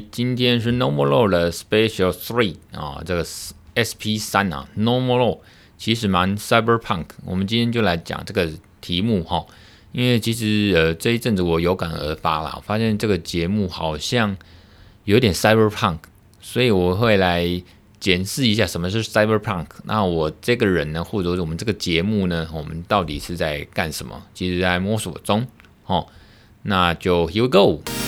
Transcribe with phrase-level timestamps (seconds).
[0.00, 3.24] 今天是 No More Law 的 Special Three 啊，这个
[3.74, 5.38] SP 三啊，No More Law
[5.76, 7.06] 其实蛮 Cyberpunk。
[7.24, 8.50] 我们今天就来讲这个
[8.80, 9.44] 题目哈，
[9.92, 14.36] 因为其实呃这一阵子我有感而发啦，发现这个节目好像
[15.04, 15.98] 有点 Cyberpunk，
[16.40, 17.62] 所以我会来
[17.98, 19.66] 检视一下什么是 Cyberpunk。
[19.84, 24.22] 那我这个人呢，或者我们这个节目呢，我们到底是在干什么？
[24.34, 25.46] 其实在摸索中
[25.86, 26.06] 哦。
[26.64, 28.01] 那就 Here we go。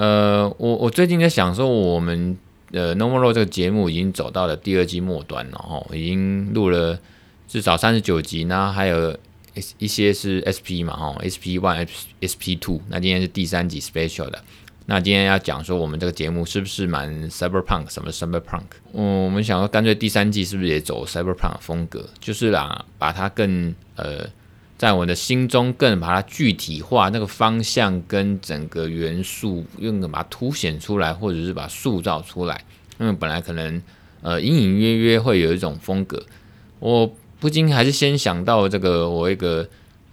[0.00, 2.34] 呃，我我最近在想说，我们
[2.72, 6.98] 呃《No More Law》这个节目已经走到了第二季末端了哈，已经录了
[7.46, 9.14] 至少三十九集，那还有
[9.76, 11.86] 一些是 SP 嘛哈，SP One、
[12.24, 14.42] SP Two，那今天是第三集 Special 的。
[14.86, 17.90] 那今天要讲说，我们这个节目是不是蛮 Cyberpunk？
[17.92, 18.80] 什么 Cyberpunk？
[18.94, 22.08] 嗯，我们想说，干脆第三季是不是也走 Cyberpunk 风格？
[22.18, 24.26] 就是啦，把它更呃。
[24.80, 32.64] 在我的心中，更把它具体化，那个方向跟整个元素，用把它凸显出来，或者是把它塑造出来。
[32.98, 33.82] 因为本来可能
[34.22, 36.24] 呃隐隐约约会有一种风格，
[36.78, 39.68] 我不禁还是先想到这个我一个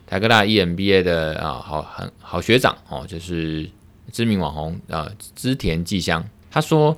[0.05, 3.69] 台科大 EMBA 的啊好很好学长哦，就是
[4.11, 6.21] 知名网红啊织田纪香，
[6.52, 6.97] 他说，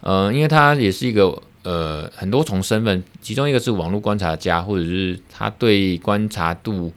[0.00, 1.42] 呃，因为他也是一个。
[1.62, 6.92] 呃，很多重身份，其中一个是网络观察家，或者是他对观察度，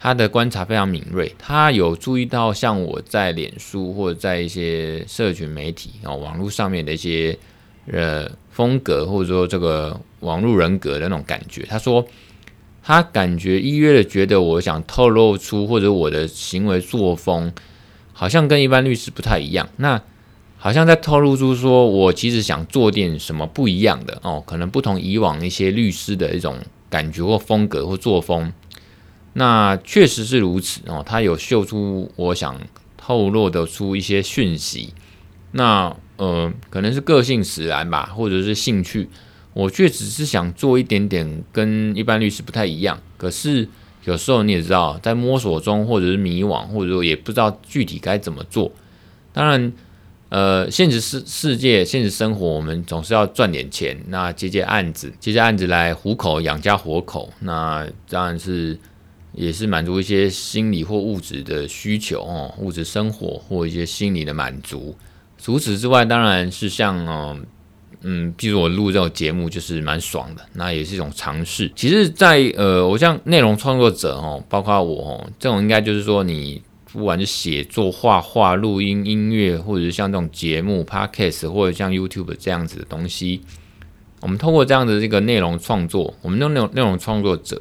[0.00, 1.34] 他的观察非常敏锐。
[1.38, 7.38] 他有注意到，像我在脸书或者在一些社群媒体、哦，网络上面的一些
[7.90, 11.64] 呃风格，或者说这个网络人格的那种感觉。
[11.68, 12.06] 他说，
[12.82, 17.52] 他感觉隐约的觉得，我想透露出或者我的行为作风，
[18.12, 19.68] 好像跟一般律师不太一样。
[19.76, 20.02] 那
[20.60, 26.58] 好像在透露出说，我其实想做点什么不一样的哦，可能不同以往一些律师的一种
[26.90, 28.52] 感觉或风格或作风。
[29.34, 32.60] 那确实是如此哦，他有秀出我想
[32.96, 34.92] 透露的出一些讯息。
[35.52, 39.08] 那呃，可能是个性使然吧，或者是兴趣。
[39.54, 43.00] 我确实是想做一点点跟一般律师不太一样。
[43.16, 43.68] 可是
[44.04, 48.72] 有时候你也知道，在摸索中，或者是迷惘，或者说也不知道具体该怎么做。
[49.32, 49.72] 当然。
[50.30, 58.78] 呃，现实世世界，现实生活，我们总是要赚点钱，那接接案子，接接案子来糊口，养家活口，那当然是
[59.32, 64.94] 也是满足一些心理或物质的需求哦，物质生活或一些心理的满足。
[65.38, 67.46] 除此之外，当然是像嗯
[68.02, 71.72] 嗯，比如我录这种节目就是蛮爽的，那也是一种尝试。
[71.74, 76.60] 其实，在呃，我像内容创作者哦，包括我哦，这种应该就是说你。
[76.92, 83.42] 不管是写作、画画、录音、音乐，或者是像这种节目、Podcast，或者像 YouTube 这样子的东西，
[84.20, 87.60] 我们通过这样的这个内容创作，我们的内容内容创作者，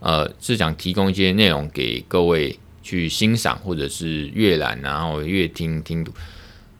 [0.00, 6.12] 呃，是想提供一些内容给各位去欣赏，或者是阅览，然后阅听听读。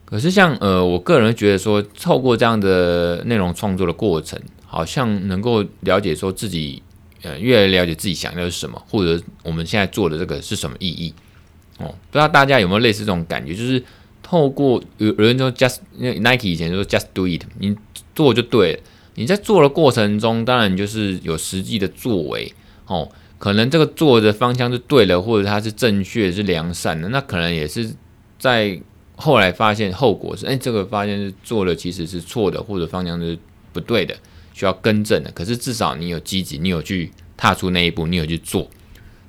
[0.05, 6.83] 可是像呃，我个人觉得说，透过这样的内容创作的过程，好像能够了解说自己，
[7.23, 11.15] 呃，越来越了解自己想要的是什么，或者我们现在做的这个是什么意义。
[11.83, 13.83] 哦，不知道大家有没有类似这种感觉，就是
[14.23, 17.77] 透过有有人说 just Nike 以前就说 just do it，你
[18.15, 18.81] 做就对了。
[19.15, 22.51] 你在做的过程中，当然就是有实际的作为
[22.87, 23.07] 哦，
[23.39, 27.95] 可能这个做的方向是对的，或者它是正确是良善的，那可能也是
[28.39, 28.81] 在
[29.17, 33.39] 后来发现后果是，哎，这个发现是做的其实是错的，或者方向是
[33.73, 34.17] 不对的，
[34.55, 35.31] 需要更正的。
[35.33, 38.67] 可是至少你有积极，你有去踏出那一步，你有去做。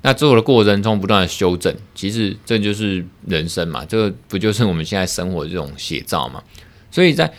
[0.06, 6.44] 那做的过程中不断的修正，其实这就是人生嘛，这个不就是我们现在生活这种写照嘛？
[6.92, 7.34] 所以在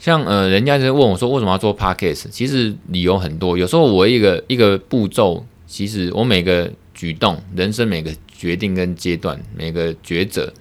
[0.00, 2.28] 像呃，人家就问我说，为什么要做 Podcast？
[2.30, 10.52] 其实理由很多，有时候我一个一个步骤，其实我每个举动、人生每个决定跟阶段、每个抉择、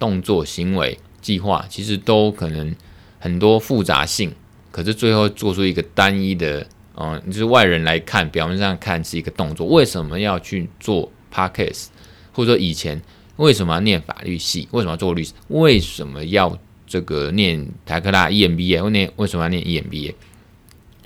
[0.00, 2.74] 动作、行为、计划，其实都可能
[3.20, 4.32] 很多复杂性，
[4.72, 6.66] 可是最后做出一个单一的。
[6.98, 11.88] 嗯，就是外人来看，表面上看是一个动作，为什么要去做 Podcast？
[12.32, 13.02] 或者说以前
[13.36, 14.66] 为什么要念法律系？
[14.70, 15.34] 为什么要做律师？
[15.48, 18.80] 为什么要这个念台科大 EMBA？
[18.80, 20.14] 或念为什么要念 EMBA？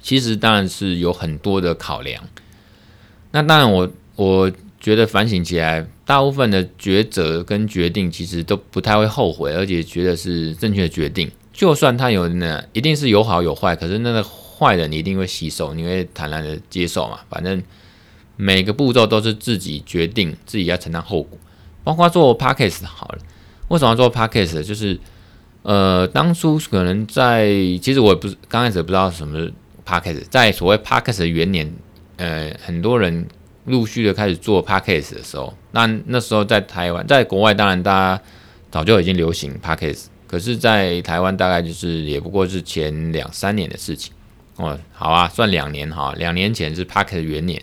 [0.01, 2.23] 其实当然是有很多的考量。
[3.33, 11.29] 那当然我，我我觉得反省起来，大部分的抉择跟决定其实都不太会后悔，而且觉得是正确的决定。
[11.53, 14.25] 就算它有那一定是有好有坏，可是那个。
[14.61, 17.21] 坏的你一定会吸收，你会坦然的接受嘛？
[17.31, 17.63] 反正
[18.37, 21.39] 每个步骤都是自己决定，自己要承担后果。
[21.83, 23.19] 包括做 Podcast 好了，
[23.69, 24.63] 为什么要做 Podcast？
[24.63, 25.01] 就是
[25.63, 27.47] 呃，当初可能在
[27.81, 29.53] 其实我也不是刚开始不知道什么是
[29.87, 31.73] Podcast，在所谓 Podcast 的元年，
[32.19, 33.27] 呃，很多人
[33.65, 38.23] 陆续的开始做 Podcast 的时候，那那时候在台湾，在国外当然大家
[38.71, 44.13] 早就已经流行 Podcast，可是，在台湾大概就是也不过是前两三年的事情
[44.61, 44.79] 哦。
[44.93, 47.63] 好啊，算两年哈，两年前是 Podcast 元年。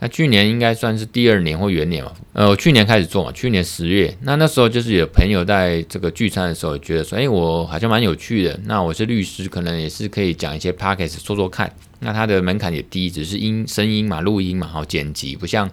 [0.00, 2.12] 那去年应该算是第二年或元年嘛？
[2.32, 4.16] 呃，我去年开始做嘛，去年十月。
[4.22, 8.56] 那那时候就是有朋友在这个聚餐的时候，觉得说，哎，我好像蛮有趣的。
[8.66, 11.72] 那我是律师，可能也是可以讲一些 podcast 说说看。
[11.98, 15.68] 那它的门槛也低，只是音声音嘛，录音嘛，好剪辑，不像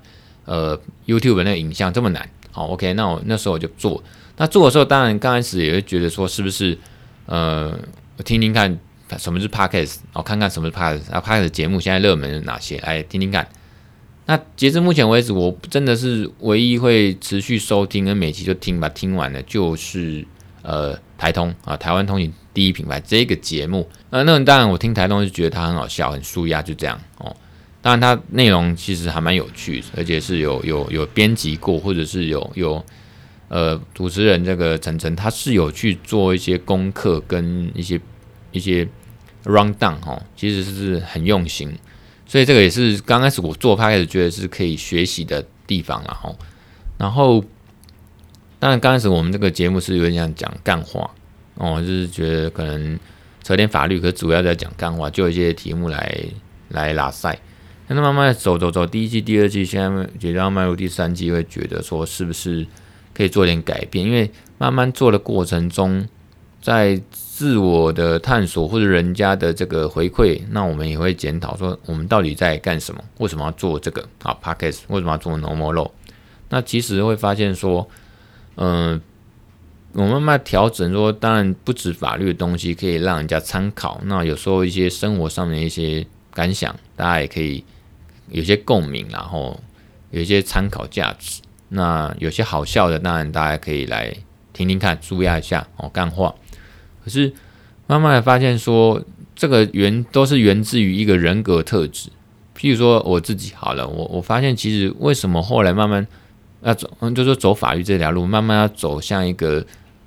[0.45, 0.75] 呃
[1.05, 2.27] YouTube 那个影像这么难。
[2.49, 4.03] 好，OK，那我那时候我就做。
[4.37, 6.75] 那做的时候，当然刚开始也会觉得说，是不是
[7.27, 7.77] 呃，
[8.17, 8.75] 我听听看
[9.17, 13.47] 什么是 podcast，然后看看什么是 podcast，然后 podcast 节目现在热门是哪些，来听听看。
[14.25, 20.25] 那截至目前为止，我真的是唯一会持续收听跟每期就听吧听完的，就是
[20.63, 23.87] 呃台通啊，台湾通勤第一品牌这个节目。
[24.09, 27.35] 呃，那当然我听台通是觉得它很好笑，很舒压，就这样哦。
[27.83, 32.83] 当然它内容其实还蛮有趣，而且是有有有编辑过，或者是有有
[33.47, 38.01] 呃主持人这个晨晨，他是有去做一些功课跟一些
[38.55, 38.87] 一些
[39.43, 41.77] rundown 哦，其实是很用心。
[42.25, 46.33] 所以这个也是刚开始我做拍开始觉得是可以学习的地方了哈。
[46.97, 47.43] 然后，
[48.57, 51.11] 当然刚开始我们这个节目是有点像讲干话
[51.55, 52.97] 哦，就是觉得可能
[53.43, 56.19] 扯点法律，可主要在讲干话，就一些题目来
[56.69, 57.37] 来拉赛。
[57.87, 62.65] 那慢慢走走走，第一季、第二季，现在觉得要迈入第三季，会觉得说是不是
[63.13, 64.03] 可以做点改变？
[64.03, 66.07] 因为慢慢做的过程中，
[66.59, 66.99] 在
[67.35, 73.03] 自我的探索或者人家的这个回馈，那我们也会检讨说，我们到底在干什么？
[73.17, 74.07] 为什么要做这个？
[74.23, 75.91] 啊，Podcast 为什么要做 No More Law？
[76.47, 77.89] 那其实会发现说，
[78.55, 79.01] 嗯、
[79.91, 87.65] 我们慢慢调整说，当然不止法律的东西可以让人家参考，那有时候一些生活上面的一些感想，大家也可以
[88.29, 89.59] 有些共鸣，然后
[90.11, 91.41] 有一些参考价值。
[91.67, 94.15] 那有些好笑的，当然大家可以来
[94.53, 96.33] 听听看，舒压一下哦，干话。
[97.05, 97.31] 可是
[97.85, 98.99] 慢慢的发现说，
[99.35, 102.09] 这个源都是源自于一个人格特质。
[102.57, 106.05] 譬如说我自己好了，我我发现其实为什么后来慢慢
[106.63, 109.63] 要走，嗯，就是走法律这条路，慢慢要走向一个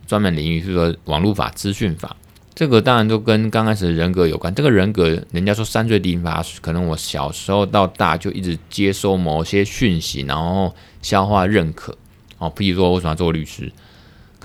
[0.06, 2.16] 专门领域，是说网络法、资讯法。
[2.54, 4.52] 这个当然都跟刚开始的人格有关。
[4.52, 11.96] 这个人格，人家说三岁定法，可能我小时候到大就一直接收某些讯息，然后消化认可。
[12.38, 13.70] 哦，譬如说我为什么要做律师？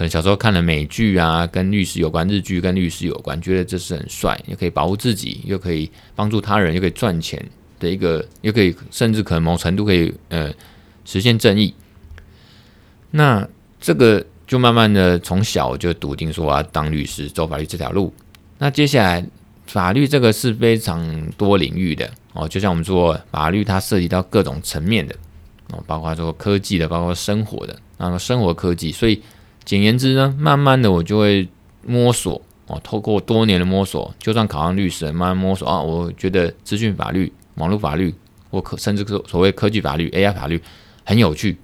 [0.10, 7.44] 小时候看了美剧啊，跟律师有关，日剧跟律师有关，觉得这是很帅，又可以保护自己，又可以帮助他人，又可以赚钱
[7.80, 10.52] 的一个，又可以甚至可能某程度可以呃
[11.06, 11.74] 实现正义。
[13.12, 13.48] 那
[13.80, 18.14] 这个就慢慢的从小就笃定说我要当律师，走法律这条路。
[18.58, 19.26] 那接下来
[19.68, 25.16] 法律这个是非常多领域的哦，就像我们说法律它涉及到各种层面的
[25.72, 29.22] 哦，包括说科技的，包括生活的，那么生活科技，所以。
[29.66, 31.48] 简言之呢，慢慢的我就会
[31.86, 38.14] 摸索哦，透过多年的摸索，就算考上律师，慢慢摸索啊，我觉得资讯法律、网络法律，
[38.52, 40.62] 或可甚至所所谓科技法律、AI 法律
[41.06, 41.58] 很有趣。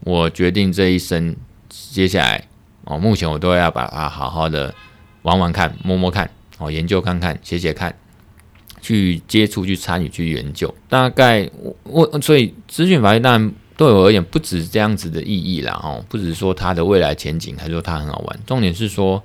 [0.00, 1.34] 我决定这一生
[1.68, 2.46] 接下来
[2.84, 4.74] 哦，目前我都要把它好好的
[5.22, 7.94] 玩玩看、摸摸看哦，研究看看、写写看，
[8.80, 10.74] 去接触、去参与、去研究。
[10.88, 13.52] 大概我我所以资讯法律当然。
[13.78, 18.40] 对我而言，不止这样子的意义啦，哦，不只是说它的未来前景，还是说它很好玩。
[18.44, 19.22] 重点是说，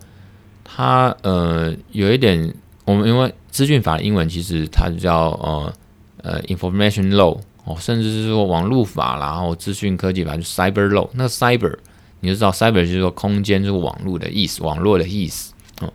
[0.64, 2.54] 它呃有一点，
[2.86, 5.74] 我们因为资讯法的英文其实它叫呃
[6.22, 11.10] 呃 information law 哦，甚至是说网络法，然后资讯科技法就 cyber law。
[11.14, 11.76] 那 cyber
[12.20, 15.92] 你就知道 cyber 就是说空间就是网络的意思，网络的意思哦。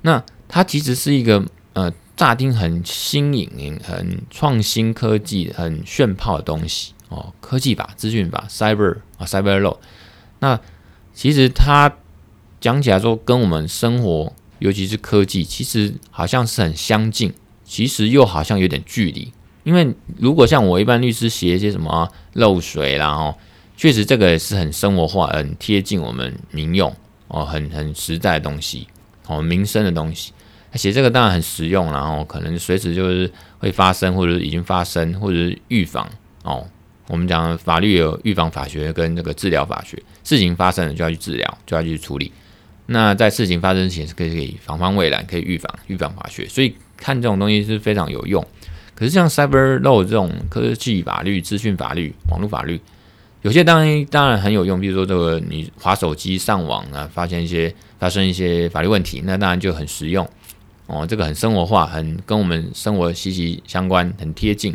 [0.00, 1.40] 那它其实是一个
[1.74, 6.94] 呃乍听很新颖、很创新科技、很炫炮的东西。
[7.12, 9.76] 哦，科技法、资讯法、cyber 啊，cyber law。
[10.38, 10.58] 那
[11.12, 11.94] 其实它
[12.58, 19.30] 讲起来说，跟我们生活，尤其是科技，其实好像是很相近，其实又好像有点距离。
[19.62, 23.36] 因为如果像我一般律师写一些什么漏水啦，哦，
[23.76, 26.92] 确实这个也是很生活化、很贴近我们民用
[27.28, 28.88] 哦，很很实在的东西
[29.26, 30.32] 哦，民生的东西。
[30.74, 36.10] 写这个当然很实用，然后可能随时就是会发生，或者是已经发生，或者是预防
[36.44, 36.66] 哦。
[37.12, 42.32] 我们讲法律有预防法学跟这个治疗法学，事情发生了就要去治疗，就要去处理。
[42.86, 48.42] 那在事情发生前是可以可以防范未然，可以预防预防法学，所以看这种东西是非常有用。
[48.94, 52.80] 可是像 cyber law 这种科技法律、资讯法律、网络法律，
[53.42, 60.26] 有些当然当然很有用，比如说这个你滑手机上网啊，发现一些发生一些法律问题，那当然就很实用
[60.86, 64.74] 哦，这个很生活化，很跟我们生活息息相关，很贴近。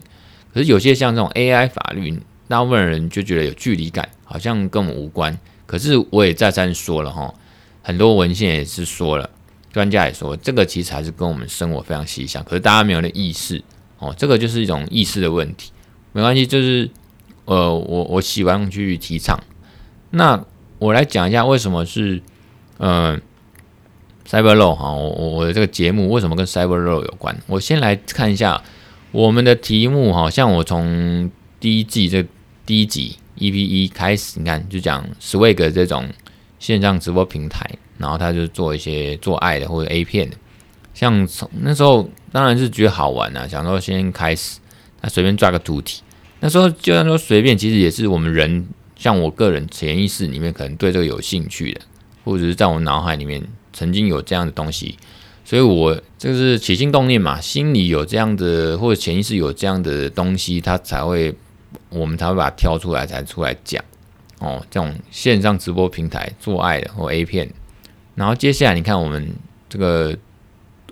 [0.54, 5.38] 可是有些像这种 AI 法律，大部分人就觉得有距离感，好像跟我们无关。
[5.66, 7.34] 可是我也再三说了哈，
[7.82, 9.30] 很多文献也是说了，
[9.72, 13.62] 专家也说，这个其实还是跟我们生活非常息息相关，可是大家没有那意识
[14.00, 15.72] 哦，这个就是一种意识的问题。
[16.14, 16.90] 没关系，就是
[17.46, 19.40] 呃，我我喜欢去提倡。
[20.12, 20.44] 那
[20.80, 22.22] 我来讲一下为什么是
[22.78, 23.20] 呃
[24.28, 27.38] ，Cyber Law 哈，我我的这个节目为什么跟 Cyber Law 有关？
[27.48, 28.64] 我先来看一下
[29.18, 32.24] 我们的题目哈，像我从第一季这
[32.68, 36.08] 第一集 EP 一开始，你看就讲 Swag 这种。
[36.60, 37.68] 线上直播平台，
[38.00, 40.36] 然后他就做一些做爱的或者 A 片的，
[40.94, 44.60] 像从那时候当然是觉得好玩啊，想说先开始，
[45.00, 46.02] 他随便抓个主题，
[46.40, 51.82] 那时候就算说随便，其实也是我们人，像我个人潜意识里面可能对这个有兴趣的，
[52.24, 54.98] 或者是在我脑海里面曾经有这样的东西，
[55.48, 61.34] 所以我就是起心动念嘛，心里有这样的或者潜意识有这样的东西，他才会
[61.88, 63.82] 我们才会把它挑出来，才出来讲。
[64.40, 67.50] 哦，这种线上直播平台做爱的或 A 片，
[68.16, 69.34] 然后接下来你看我们
[69.70, 70.18] 这个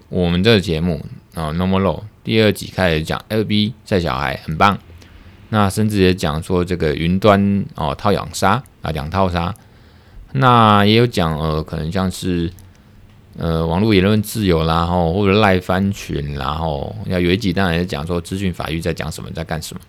[0.07, 4.79] 我们这个节目啊，Normal Law 第二集开始讲 LB 晒小孩很棒，
[5.49, 9.53] 那甚至也讲说这个云端哦套养沙啊两套沙，
[10.31, 12.49] 那也有讲呃可能像是
[13.37, 19.81] 呃网络言论自由啦，吼或者赖翻群，然后要有一集当然也讲说资讯法律在讲什么在干什么，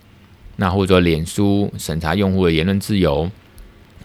[0.55, 3.29] 那或者说脸书审查用户的言论自由。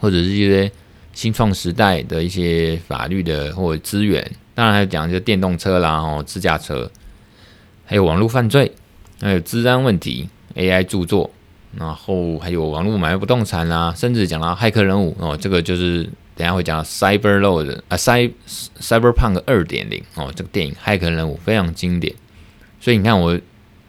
[0.01, 0.69] 或者是一些
[1.13, 4.21] 新创时代的一些法律的或者资源，
[4.53, 6.91] 当然还讲一些电动车啦，哦，自驾车，
[7.85, 8.73] 还有网络犯罪，
[9.21, 11.31] 还有治安问题，AI 著作，
[11.77, 18.33] 然后还有网络买卖不动产啦，甚至讲到骇客任务哦，这个就是等下会讲到 Cyber Load 啊，Cyber
[18.81, 22.15] Cyberpunk 二点零哦，这个电影骇客人物非常经典，
[22.81, 23.39] 所以你看我。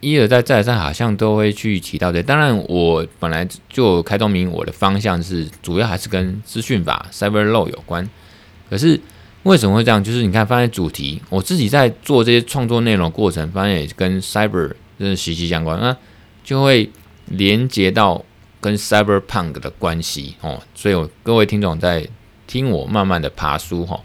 [0.05, 2.21] 一而再，再而三，好像都会去提到这。
[2.21, 8.09] 当然，我本来就开宗明，我的方向是主要还是跟资讯法 Cyber Load 有关。
[8.69, 8.99] 可是
[9.43, 10.03] 为什么会这样？
[10.03, 15.95] 就是你看，发现主题，我自己在做这些创作内容过程，发现也跟 Cyber 真的息息相关，那
[16.43, 16.89] 就会
[17.27, 18.25] 连接到
[18.59, 20.61] 跟 Cyberpunk 的关系哦。
[20.75, 22.05] 所以，我各位听众在
[22.53, 23.99] 听我慢慢的爬书哈。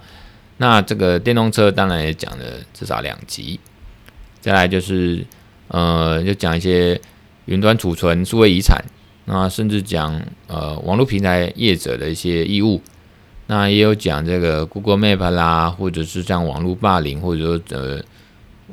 [0.57, 3.61] 那这个电动车当然也讲了至少两集，
[4.40, 5.25] 再来就是。
[5.71, 6.99] 呃，就讲一些
[7.45, 8.83] 云端储存、数位遗产，
[9.26, 12.81] 那甚至讲呃网络平台业者的一些义务，
[13.49, 18.02] 那也有讲这个 Google Map 啦，或者是像网络霸凌，或者说呃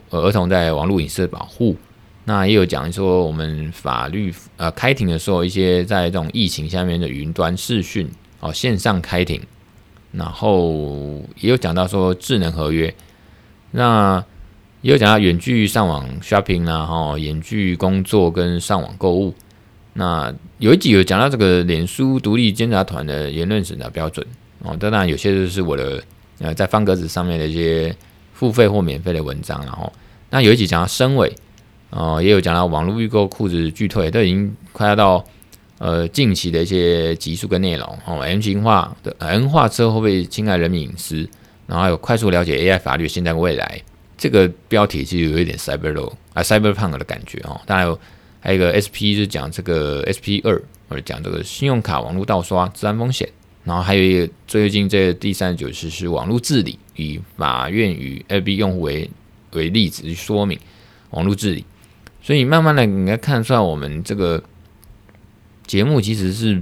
[0.10, 1.76] 儿童在网络隐私的保护，
[2.24, 9.42] 那也有讲说我们法律呃开庭的时候，一些在这种疫情下面的云端视讯哦线上开庭，
[10.18, 12.94] 然后也有讲到说智能合约，
[13.72, 14.24] 那。
[14.82, 19.34] 也有讲到远距上网 shopping 啊，哈，远距工作跟上网购物。
[19.94, 24.24] 那有一集有讲到这个脸书独立监察团的言论审查标准
[24.60, 26.04] 哦，当然有些就是我的
[26.38, 27.96] 呃在方格子上面的一些
[28.34, 29.92] 付费或免费的文章，然后
[30.30, 31.34] 那有一集讲到深伪
[31.90, 35.26] 哦，也有讲到网络预购裤子拒退，都已经快要到
[35.78, 41.28] 呃近期的一些集数跟内容哦，M 型化的 N 化车会不会侵害人民隐私？
[41.68, 43.82] 然后有快速了解 AI 法律现在未来。
[44.18, 47.60] 这个标题其实有一点 cyber law 啊，cyberpunk 的感觉哦。
[47.66, 48.00] 当然有
[48.40, 53.28] 还有一个 SP 是讲这个 SP 二，或者讲这个信用卡网络盗刷治安风险。
[53.66, 59.10] 然后还有一个最近这个第三十九期是网络治理，以法院与 LB 用户为
[59.54, 60.58] 为例子去说明
[61.10, 61.66] 网络治理。
[62.22, 64.42] 所以慢慢的你应该看出来，我们这个
[65.66, 66.56] 节目其实是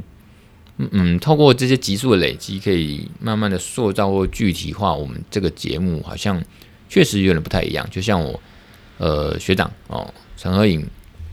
[0.78, 6.44] 嗯嗯，透过这些集数的累积，可以慢慢的塑造或具体化我们这个节目，好像。
[6.90, 8.40] 确实有点不太一样，就像我，
[9.00, 10.86] 呃，学长哦，陈和颖，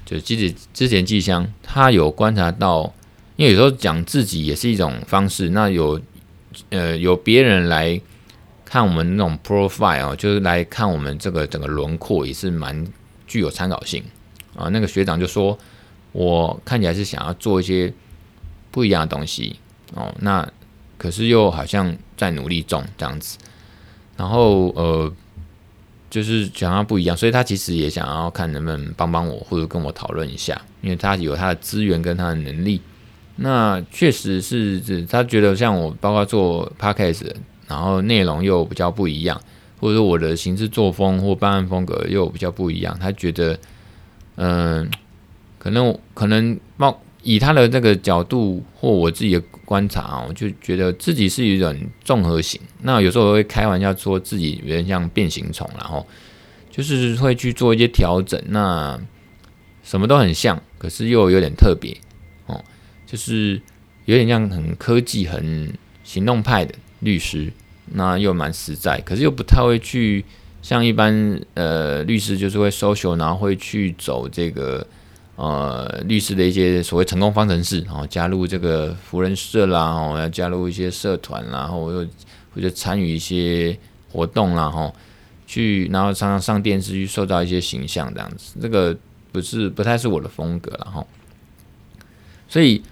[0.07, 2.95] 就是之前之前季香，他有观察到，
[3.37, 5.51] 因为有时候讲自己也是一种方式。
[5.51, 6.01] 那有，
[6.71, 8.01] 呃，有别人来
[8.65, 12.87] 看我们那种 profile 哦，就是来看我们这个整个轮廓，也是蛮
[13.27, 14.03] 具有参考性
[14.57, 14.71] 啊。
[14.73, 15.59] 那个学长就说，
[16.13, 17.93] 我看起来是想要做一些
[18.71, 19.57] 不一样的东西
[19.95, 20.49] 哦，那
[20.99, 23.39] 可是又好像在努力中这样子，
[24.17, 25.13] 然后呃。
[26.11, 32.81] 就是想要不一样，所以他其实也想要看能不能帮帮我，或者跟我讨论一下，因为他有他的资源跟他的能力。
[33.37, 37.33] 那确实是，他觉得像我，包括做 podcast，
[37.69, 39.41] 然后内容又比较不一样，
[39.79, 43.57] 或者说我的行事作风或办案风格又比较不一样，他觉得，
[44.35, 44.91] 嗯，
[45.61, 47.01] 可能可能冒。
[47.23, 52.59] 以他的这个角度或我自己的观察啊，我就觉得自己是一种综合型。
[52.81, 56.07] 那有时候我会开玩笑说自己有点像变形虫，然后
[56.71, 58.43] 就是会去做一些调整。
[58.49, 58.99] 那
[59.85, 61.95] 什么都很像，可是又有点特别
[62.47, 62.65] 哦，
[63.05, 63.61] 就是
[64.07, 65.71] 有点像很科技、很
[66.03, 67.53] 行动派的律师。
[67.93, 70.25] 那又蛮实在，可是又不太会去
[70.63, 74.87] 像一般呃律师就是会 social，然后会去走这个
[75.41, 82.07] 呃律师的一些所谓成功方程式，然后加入这个福人社啦，哦要加入一些社团啦，然后又
[82.55, 83.79] 或者参与一些
[84.13, 84.93] 活动啦，哈，
[85.47, 88.97] 去然后常常上电视去塑造一些形象这样子，这个
[89.33, 91.07] 不是不太是我的风格了哈，
[92.49, 92.83] 所以。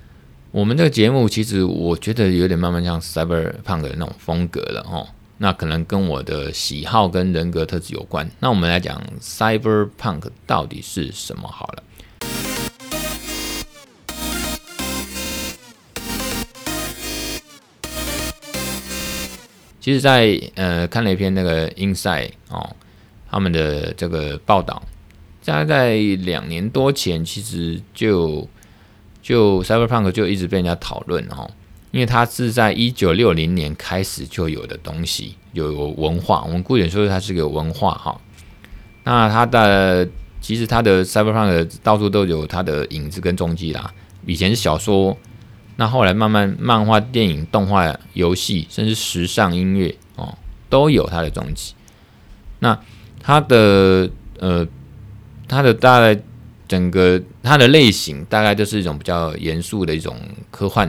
[0.51, 8.29] 我们这个节目其实我觉得有点慢慢像 Cyberpunk 的那种风格了哦，那可能跟我的喜好跟人格特质有关。
[8.41, 11.83] 那我们来讲 Cyberpunk 到底是什么好了。
[19.89, 22.77] 其实在，呃看了一篇那个 Inside 哦，
[23.31, 24.83] 他们的这个报道，
[25.47, 28.47] 大概两年多前，其实就。
[29.21, 31.51] 就 Cyberpunk 就一直被人家讨论哦，
[31.91, 36.43] 因为它是在一九六零年开始就有的东西，有文化。
[36.47, 38.19] 我们姑且说它是个文化哈。
[39.05, 40.09] 那它的
[40.41, 43.93] 其实它的 Cyberpunk 到处都有它的影子跟踪迹啦。
[44.25, 45.15] 以前是小说，
[45.81, 50.37] 那后来慢慢漫画、电影、动画、游戏，甚至时尚音乐哦，
[50.69, 51.75] 都有它的踪迹。
[52.59, 52.79] 那
[53.23, 54.67] 它的呃，
[55.49, 56.21] 它的大概。
[56.69, 60.15] 整个它的类型大概就是一种比较严肃的一种
[60.51, 60.87] 科幻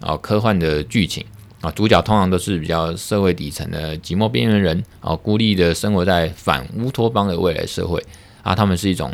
[0.00, 1.22] 哦，科幻的剧情
[1.60, 8.02] 啊，主角通常都是比较社会底层的寂寞边缘人啊，孤立的生活在反乌托邦的未来社会
[8.42, 9.12] 啊，他们是一种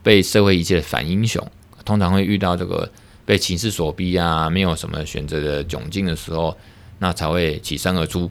[0.00, 1.44] 被社会遗弃的反英雄，
[1.84, 2.88] 通常会遇到这个
[3.28, 6.56] 被情势所逼啊，没有什么选择的窘境的时候，
[6.98, 8.24] 那才会起身而出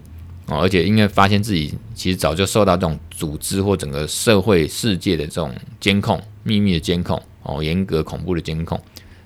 [0.48, 6.20] 啊，而且因为发现自己其实早就受到这种组织或整个社会世界的这种监控。
[6.42, 8.82] 秘密的监控哦，严格恐怖的监控，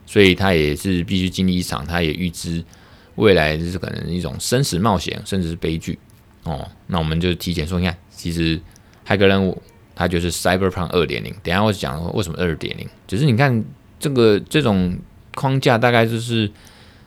[0.08, 2.66] 所以他也是必须经历一场，他也预知
[3.14, 6.00] 未来就是可能一种生死冒险，甚至是悲剧
[6.44, 6.68] 哦。
[6.88, 8.60] 那我们就提前说，你看，其实
[9.08, 9.62] 骇客任务
[9.94, 11.32] 它就是 Cyberpunk 二点零。
[11.44, 13.64] 等下我讲为什么二点零，只是你看
[14.00, 14.98] 这个这种
[15.36, 16.52] 框架，大概就是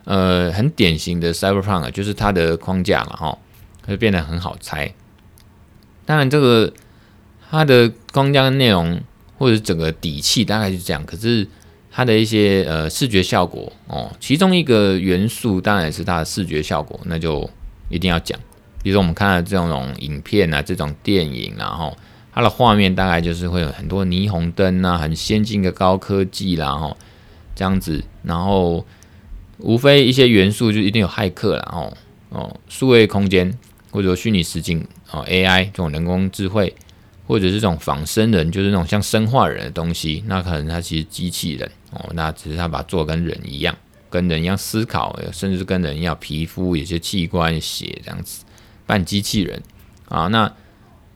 [0.05, 3.37] 呃很典型的 Cyberpunk，就是它的框架嘛，哈，
[3.87, 4.93] 就变得很好猜。
[6.05, 6.71] 当然，这个
[7.49, 9.01] 它的框架跟内容。
[9.37, 11.45] 或者整个底气大概是这样，可是
[11.91, 17.47] 它的一些呃视觉效果哦，其中一个元素当然是它的视觉效果，那就
[17.89, 18.39] 一定要讲。
[18.81, 21.93] 比如说我们看到这种影片啊，这种电影，然后
[22.33, 26.95] 它的画面大概就是会有很多霓虹灯啊，很先进的高科技啦，哈，
[27.55, 28.85] 这样子，然后
[29.57, 31.97] 无非一些元素就一定有骇客啦，哦
[32.29, 33.57] 哦，数位空间
[33.89, 36.75] 或者说虚拟实境哦，AI 这种人工智慧。
[37.27, 43.75] 或者是这种仿生人，就是那种像生化人的东西，那可能它其实机器人哦，那只是它把做跟人一样，
[44.11, 48.43] 跟人一样思考，甚至跟人一样皮肤、有些器官、血这样子，
[48.85, 49.59] 扮机器人
[50.07, 50.27] 啊。
[50.27, 50.53] 那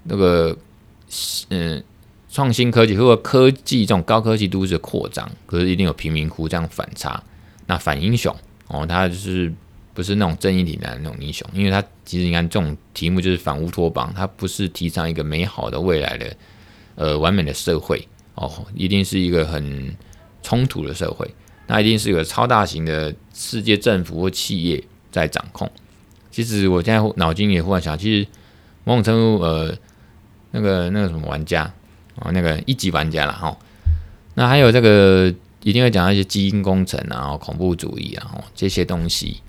[0.02, 0.58] 那个
[1.50, 1.84] 嗯，
[2.30, 7.22] 创新科技或者科技这种高科技都市扩张，可是一定有贫民窟这样反差。
[7.66, 8.36] 那反英雄
[8.68, 9.52] 哦，他就是。
[9.92, 16.38] 不是那种正义凛然的那种英雄，因为他其实你看这种题目就是反乌托邦，他不是提倡一个美好的未来的
[16.96, 19.94] 呃完美的社会哦，一定是一个很
[20.42, 21.30] 冲突的社会，
[21.68, 25.70] 那一定是一个超大型的世界政府或企业在掌控。
[26.32, 28.28] 其实我现在脑筋也忽然想，其实
[28.86, 29.76] 某种程度呃
[30.52, 31.70] 那个那个什么玩家
[32.20, 33.58] 啊，那个一级玩家了哈，
[34.36, 39.42] 那还有这个一定会讲到一些基因工程啊、恐怖主义啊这些东西。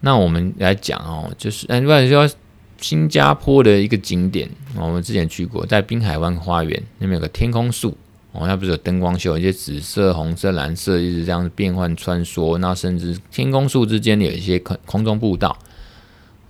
[0.00, 2.30] 那我们来讲哦，就是嗯，如果说
[2.78, 7.96] 新加坡的一个景点，我们之前去过，在滨海湾花园那边有个天空树
[8.32, 15.56] 哦，那不是有灯光秀，一些紫色、红色、蓝色一直这样变换穿梭，那甚至天空树之间有一些空空中步道，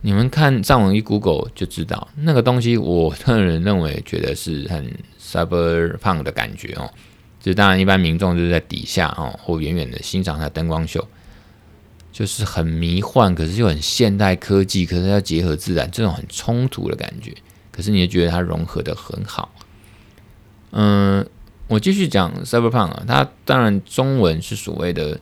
[0.01, 4.91] 你们看上网一 Google 就知道那个东西，我个人认为觉得是很
[5.35, 6.89] Cyberpunk 的感觉哦，
[7.41, 11.05] 就当然一般民众就是在底下哦，或远远的欣赏它灯光秀。
[12.13, 17.35] 就是很迷幻，可是又很现代科技，可是要结合自然，这种很冲突的感觉。
[17.73, 19.53] 可是你也觉得它融合得很好。
[20.71, 21.27] 嗯，
[21.67, 25.19] 我继续讲 Cyberpunk 啊，它当然中文是所谓的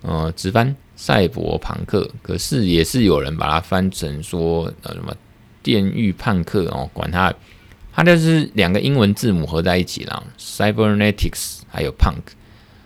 [0.00, 5.14] 呃直翻赛博朋克，可是也是有人把它翻成说呃什么
[5.62, 7.30] 电狱叛客哦，管它，
[7.92, 12.34] 它就是两个英文字母合在一起啦，Cybernetics 还有 Punk。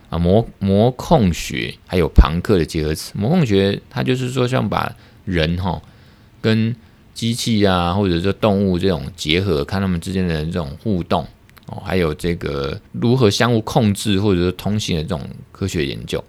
[0.08, 5.82] 啊，模模控学还有庞克的结合词，模控学它就是说像把人哈
[6.40, 6.76] 跟
[7.12, 11.26] 机器啊，或者说动物这种结合，看他们之间的这种互动
[11.66, 16.22] 哦，还有这个如何相互控制或者说通信的这种科学研究。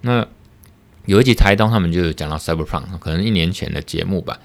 [0.00, 0.26] 那
[1.04, 4.40] 有一集台东他们就讲到 Cyberpunk，可能一年前的节目吧，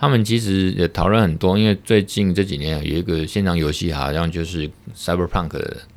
[0.00, 5.48] 他们其实也讨论很多，因为最近这几年有一个现场游戏，好像就是 Cyberpunk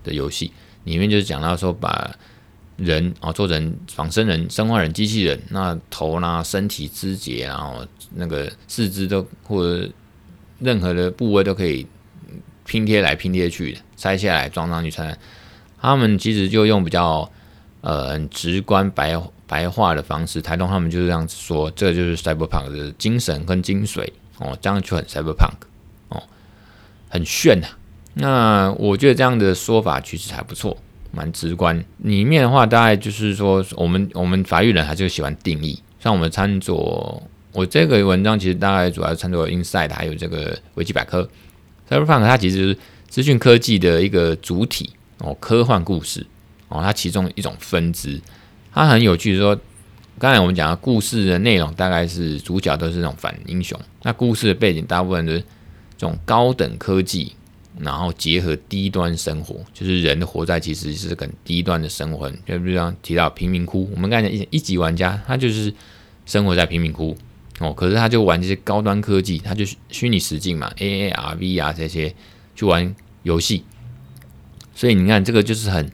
[0.04, 0.52] 的游戏，
[0.86, 2.10] 里面就是讲到说把
[2.78, 7.86] 人啊做成仿生人、生化人、机器人，那头啦、身体肢节，然后
[8.16, 9.88] 那个四肢都或者
[10.58, 11.86] 任何的部位都可以
[12.66, 15.16] 拼贴来拼贴去的，拆下来装上去穿。
[15.80, 17.32] 他们其实就用比较
[17.82, 19.16] 呃很直观白
[19.52, 25.58] 白话的方式，台东他们就是这样子说，这就是 cyberpunk 的精神跟精髓哦，这样就很 cyberpunk
[26.08, 26.24] 哦，
[27.10, 27.78] 很炫呐、啊。
[28.14, 30.78] 那我觉得这样的说法其实还不错，
[31.12, 31.84] 蛮直观。
[31.98, 41.30] 里面的话大概就是说，我们我们法语人还是喜欢定义，像我们参佐我这个文章其实大概主要参佐 Inside 还有这个维基百科
[41.90, 42.78] ，cyberpunk 它其实是
[43.10, 44.92] 资讯科技的一个主体。
[45.24, 46.26] 哦，科幻故事
[46.70, 48.20] 哦，它其中一种分支，
[48.74, 49.38] 它很有趣。
[49.38, 49.60] 说
[50.20, 53.80] 刚才我们讲的故事的内容，大概是主角都是那种反英雄。
[54.04, 57.34] 那故事的背景大部分都是这种高等科技，
[57.80, 62.30] 然后结合低端生活，就是人活在其实是很低端的生活。
[62.46, 65.74] 就比如像提到贫民窟，我们刚才一一级玩家，他就是
[66.26, 67.18] 生活在贫民窟
[67.60, 72.14] 哦，可是他就玩这些高端科技，他就虚拟实境嘛，A A R V 啊这些
[72.56, 73.64] 去玩游戏。
[74.74, 75.92] 所以你看，这个就是很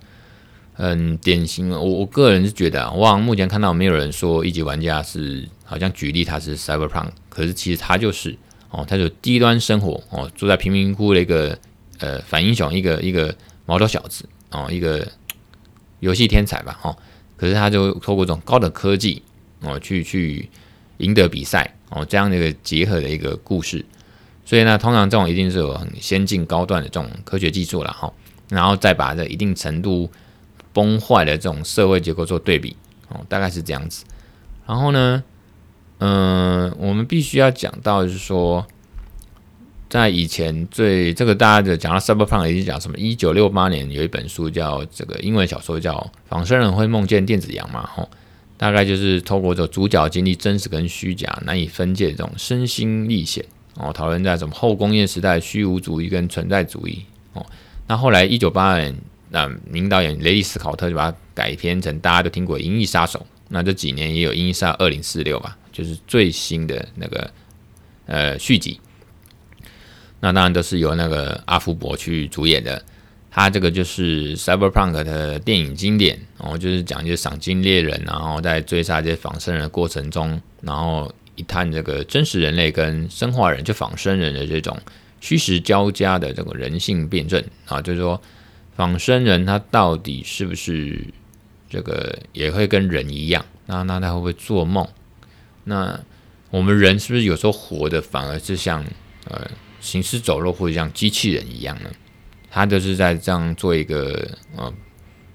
[0.78, 1.72] 很典型。
[1.72, 8.38] 我我个人是觉得啊，我好像目前看到没有人说一级玩家是好像举例他是 Cyberpunk，可是其实他就是
[8.70, 11.58] 哦，他就低端生活哦，住在贫民窟的一个
[11.98, 13.36] 呃反英雄，一个一个
[13.66, 15.06] 毛头小子哦，一个
[16.00, 16.96] 游戏天才吧哦，
[17.36, 19.24] 可是他就透过这种高的科技
[19.62, 20.48] 哦，去去
[21.00, 23.84] 赢得比赛哦，这样的一个结合的一个故事。
[24.46, 28.14] 所以呢，通常这种一定是有很先进高端的这种科学技术了哈。
[28.50, 30.10] 然后再把这一定程度
[30.78, 32.76] 崩坏的这种社会结构做对比，
[33.10, 34.06] 哦，大概是这样子。
[34.68, 35.24] 然后呢，
[35.98, 38.64] 嗯、我们必须要讲到就是说，
[39.90, 42.96] 在以前最这个大家的讲到 Cyberpunk 已经讲什么？
[43.00, 45.96] 一九六八年有一本书叫这个英文小说叫
[46.30, 48.08] 《仿生人会梦见电子羊》嘛，吼，
[48.56, 53.44] 大概就是透过这主角经历真实跟虚假难以分界这种身心历险，
[53.78, 57.44] 哦，讨论在什么后工业时代虚无主义跟存在主义，哦。
[57.88, 58.94] 那后来，一九八二年，
[59.30, 63.20] 那名导演雷利斯考特就把它改编成大家都听过《银翼杀手》。
[63.50, 67.32] 那这几年也有《银翼杀二零四六》吧，就是最新的那个
[68.06, 68.80] 呃续集。
[70.20, 72.84] 那当然都是由那个阿福伯去主演的。
[73.30, 84.76] 他这个就是 Cyberpunk 的电影经典，然后就是讲一些赏金猎人，然后在追杀这些仿生人的过程中，然后一探这个真实人类跟生化人就仿生人的这种。
[85.20, 88.20] 虚实交加的这个人性辩证啊，就是说
[88.78, 91.06] 仿生人他到底是不是
[91.68, 93.44] 这个也会跟人一样？
[93.66, 94.88] 那那他会不会做梦？
[95.66, 96.00] 那
[96.52, 98.86] 我们人是不是有时候活的反而是像
[99.26, 99.46] 呃
[99.82, 101.90] 行尸走肉或者像机器人一样呢？
[102.50, 104.72] 他就是在这样做一个呃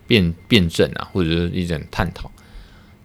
[0.07, 2.31] 辩辩证啊，或者是一种探讨。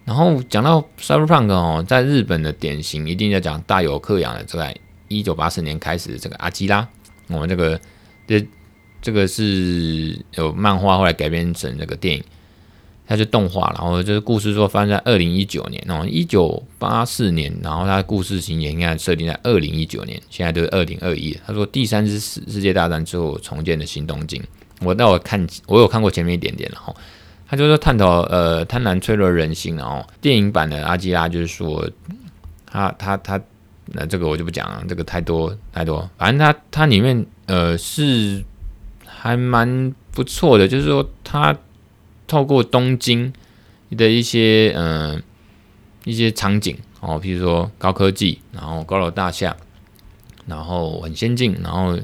[0.05, 4.75] 然后讲到 Cyberpunk 哦，在日本的典型一定要讲大有克洋的之外。
[5.09, 6.85] 一九八四年开始，这个阿基拉，
[7.27, 7.79] 我们这个
[8.27, 8.45] 这
[9.07, 12.21] 这个是有漫画，后来改编成这个电影，
[13.07, 21.31] 它是动画，然后就是故事说发生在二零一九年哦，一九八四年，然后它故事情节应该设定在二零一九年，现在都是二零二一。
[21.47, 24.43] 他说第三次世世界大战之后重建的新东京，
[24.81, 26.93] 我那我看我有看过前面一点点，然后
[27.47, 31.89] 他就是探讨呃贪婪脆弱人性，然后电影版的阿基拉就是说
[32.65, 33.37] 他他他。
[33.37, 33.43] 他
[33.93, 36.09] 那这个我就不讲了，这个太多太多。
[36.17, 38.43] 反正它它里面呃是
[39.19, 41.57] 还蛮不错的，就是说它
[42.27, 43.33] 透过东京
[43.91, 45.21] 的一些嗯、
[46.05, 49.55] 一些场景哦，譬如说高科技，然后高楼大厦，
[50.45, 51.97] 然后很先进，然后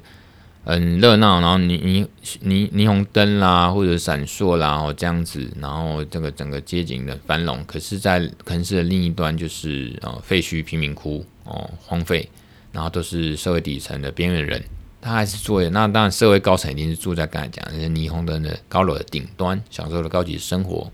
[0.66, 2.08] 很热闹，然后霓霓
[2.44, 11.26] 霓霓虹灯啦或者闪烁啦，然后这样子，然后这个整个街景的繁荣，可是，在城市的另一端就是呃废墟贫民窟。
[11.46, 12.30] 哦，荒废，
[12.72, 14.64] 然后都是社会底层的边缘人，
[15.04, 15.70] 他还是做的。
[15.72, 20.90] 那当然，社会高层一定是住在刚才讲那些霓虹灯的高楼的顶端，享受的高级生活，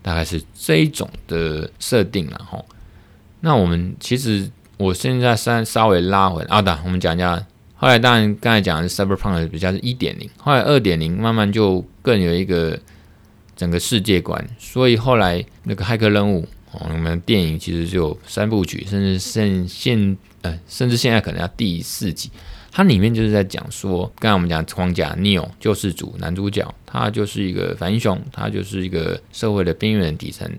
[0.00, 2.64] 大概是这一种的设定了哈。
[3.40, 7.44] 那我们其实，我现在稍稍微拉回来啊，等我们讲一下。
[7.74, 12.78] 后来当然刚才讲的是 Cyberpunk 比较是一点零，后来二点零慢慢就更有一个
[13.56, 16.46] 整个世界观，所以后来那个骇客任务。
[16.88, 22.30] 我们电影其实就三部曲，甚至现现呃，甚至现在可能要第四集。
[22.74, 30.50] 它里面就是在讲说，刚才我们讲框架，Neo 救世主男主角，他就是一个反英雄，他就是一个社会的边缘底层。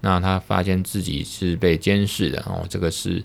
[0.00, 3.22] 那他发现自己是被监视的，哦，这个是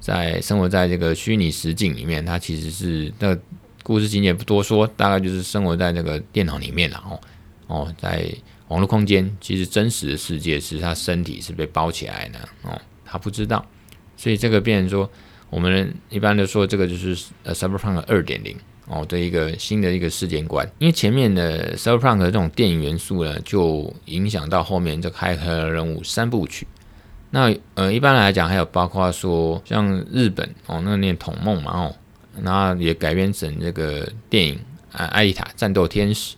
[0.00, 3.34] 在生活在这个虚拟实境里面，他其实是那
[3.82, 7.20] 故事情节不多说，大概就是生活在这个电脑里面了哦
[7.68, 8.28] 哦，在
[8.66, 13.64] 网络空间，其实真实的世界是他身体是被包起来的哦，他不知道，
[14.14, 15.10] 所以这个变成说，
[15.50, 18.56] 我们一般都说这个就是呃 Cyberpunk 二点零
[18.86, 26.66] 哦的一个新的一个世界观，因为前面的 Cyberpunk 这种电影元素呢，就影响到后面这骇客任务三部曲。
[27.30, 31.94] 那呃，一般来讲，还有包括说像日本哦，那念童梦嘛哦，
[32.42, 34.58] 然后也改编成这个电影
[34.92, 36.34] 啊，《艾丽塔：战斗天使》。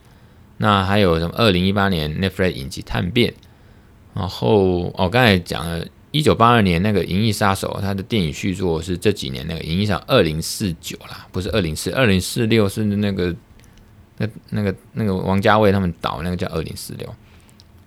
[0.57, 1.33] 那还有什么？
[1.37, 3.31] 二零一八年 Netflix 影集《探变》，
[4.15, 13.35] 然后哦，刚才讲了，一九八二年那个《银翼杀手》，它的电影续作是这几年那个《银翼杀手二零四九》啦，不是二零四二零四六，是那个
[14.19, 17.15] 那那个那个王家卫他们导那个叫二零四六。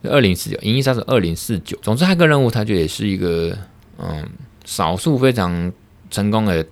[0.03, 1.77] 二零四九，银翼杀手二零四九。
[1.81, 3.57] 总之，骇客任务它就也是一个
[3.97, 4.27] 嗯，
[4.65, 5.71] 少数非常
[6.11, 6.65] 成功的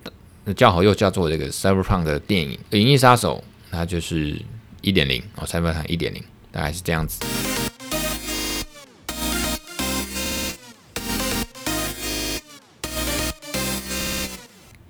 [0.54, 2.58] 叫好又叫座这个 Cyberpunk 的电影。
[2.72, 4.36] 银翼杀手它就是
[4.82, 7.24] 一点零哦，Cyberpunk 一点零，大概是这样子。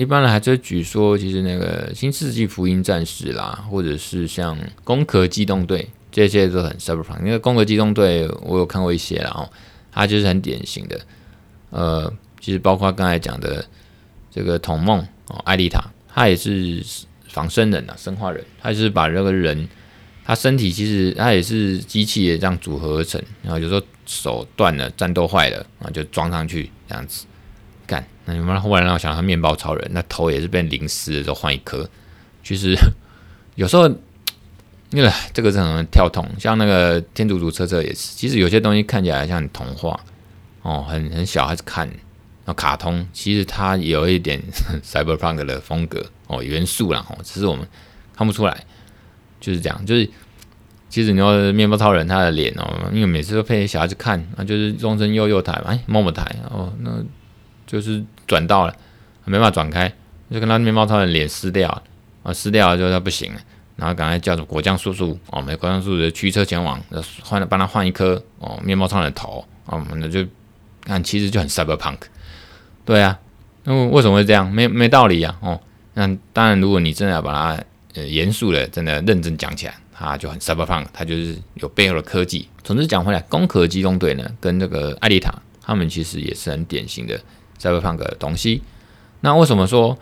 [0.02, 5.78] 一般人还在举说，其实那个《新世纪福音战士》啦，或者是像《攻壳机动队》。
[6.10, 9.48] 这些都很 Cyberpunk，因为《攻壳机动队》我有看过一些，然后
[9.90, 11.00] 它就是很典型的，
[11.70, 13.64] 呃，其实包括刚才讲的
[14.30, 16.84] 这个童梦哦，艾丽塔，她也是
[17.28, 19.66] 仿生人呐，生化人，她就是把这个人，
[20.22, 27.24] 他身体其实他也是机器也这样组合而成，然后有时候手断了，战斗坏了，然后就装上去这样子。
[28.24, 31.88] 那你们后来让我想到面包超人，那头也是被淋湿了，就换一颗。
[32.42, 32.74] 其实
[33.56, 33.90] 有时候。
[34.94, 38.14] 因为这个是很跳痛，像那个天竺鼠车车也是。
[38.14, 39.98] 其实有些东西看起来像童话
[40.60, 44.38] 哦，很很小孩子看，然后卡通，其实它有一点
[44.84, 47.66] cyberpunk 的风格哦元素啦哦，只是我们
[48.14, 48.66] 看不出来，
[49.40, 49.86] 就是这样。
[49.86, 50.06] 就是
[50.90, 57.02] 其实你说面包超人他的脸哦，因为每次都配小孩子看，那就是中生幼幼台嘛，哎，摸摸台哦，那
[57.72, 58.76] 就是转到了，
[59.24, 59.90] 没办法转开，
[60.30, 61.82] 就跟他面包超人脸撕掉
[62.22, 63.40] 啊，撕掉了之后他不行了。
[63.74, 66.78] 然后赶快叫果酱叔叔哦，没果酱叔叔驱车前往，
[67.24, 70.24] 换了帮他换一颗哦，面包超人的头哦，那就
[70.84, 71.96] 看其实就很 cyberpunk，
[72.84, 73.18] 对啊，
[73.64, 74.48] 那为什么会这样？
[74.52, 75.58] 没没道理啊哦。
[75.94, 82.48] 那当然，如果你真的要把它呃严肃的、真的认真讲起来，它就很 cyberpunk，它就是有背后的科技。
[82.62, 87.20] 总之讲回来，攻壳机动队呢，跟这个艾丽塔，他们其实也是很典型的
[87.62, 88.62] cyberpunk 的东西。
[89.20, 89.96] 那为什么说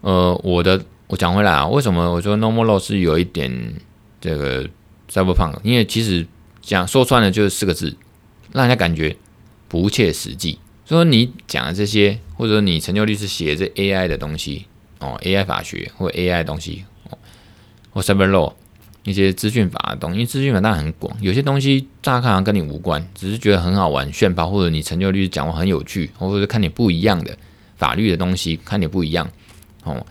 [0.00, 0.82] 呃我的？
[1.08, 3.74] 我讲回来啊，为什么我说 No More Law 是有一点
[4.20, 4.68] 这个
[5.08, 5.60] Cyberpunk？
[5.62, 6.26] 因为其实
[6.60, 7.96] 讲说穿了就是四个字，
[8.52, 9.16] 让人家感觉
[9.68, 10.58] 不切实际。
[10.84, 14.66] 说你讲的这些，或者你陈就律师写的这 AI 的东西
[14.98, 17.16] 哦，AI 法学或 AI 的东西哦，
[17.92, 18.54] 或 Cyber Law
[19.06, 27.34] 一些资讯法的东西，因为资讯法当然很广，有些东西乍看好像跟你无关，只是觉得很好玩、炫跑，或者你成就律师讲话很有趣，或者是看你不一样的
[27.76, 29.26] 法律的东西，看你不一样
[29.84, 30.04] 哦。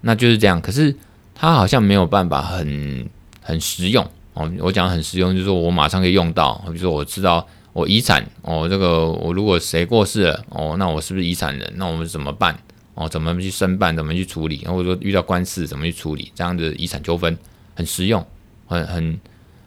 [0.00, 0.94] 那就是这样，可是
[1.34, 3.08] 它好像没有办法很
[3.40, 4.52] 很实用哦。
[4.58, 6.60] 我讲很实用，就是说我马上可以用到。
[6.66, 11.72] 比如说我知道我遗产哦，这个我如果谁过世了哦，那我是不是遗产人？
[11.76, 12.58] 那我们怎么办？
[12.94, 13.94] 哦，怎么去申办？
[13.94, 14.64] 怎么去处理？
[14.64, 16.32] 或者说遇到官司怎么去处理？
[16.34, 17.36] 这样的遗产纠纷
[17.76, 18.26] 很实用，
[18.66, 19.20] 很很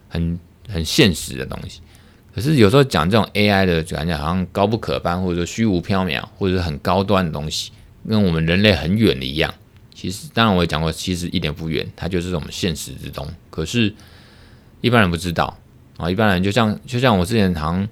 [0.09, 1.79] 很很现实的东西。
[2.35, 7.71] 可是有时候讲这种 AI 的，就感觉好像高不可攀，或者说虚无缥缈，或者是很高端的东西，
[8.07, 9.53] 跟我们人类很远的一样。
[9.93, 13.27] 其实，当然我也讲过，其实一点不远，它就是我们现实之中。
[13.49, 13.93] 可是，
[14.81, 15.57] 一般人不知道
[15.97, 16.09] 啊。
[16.09, 17.87] 一般人就像就像我之前好像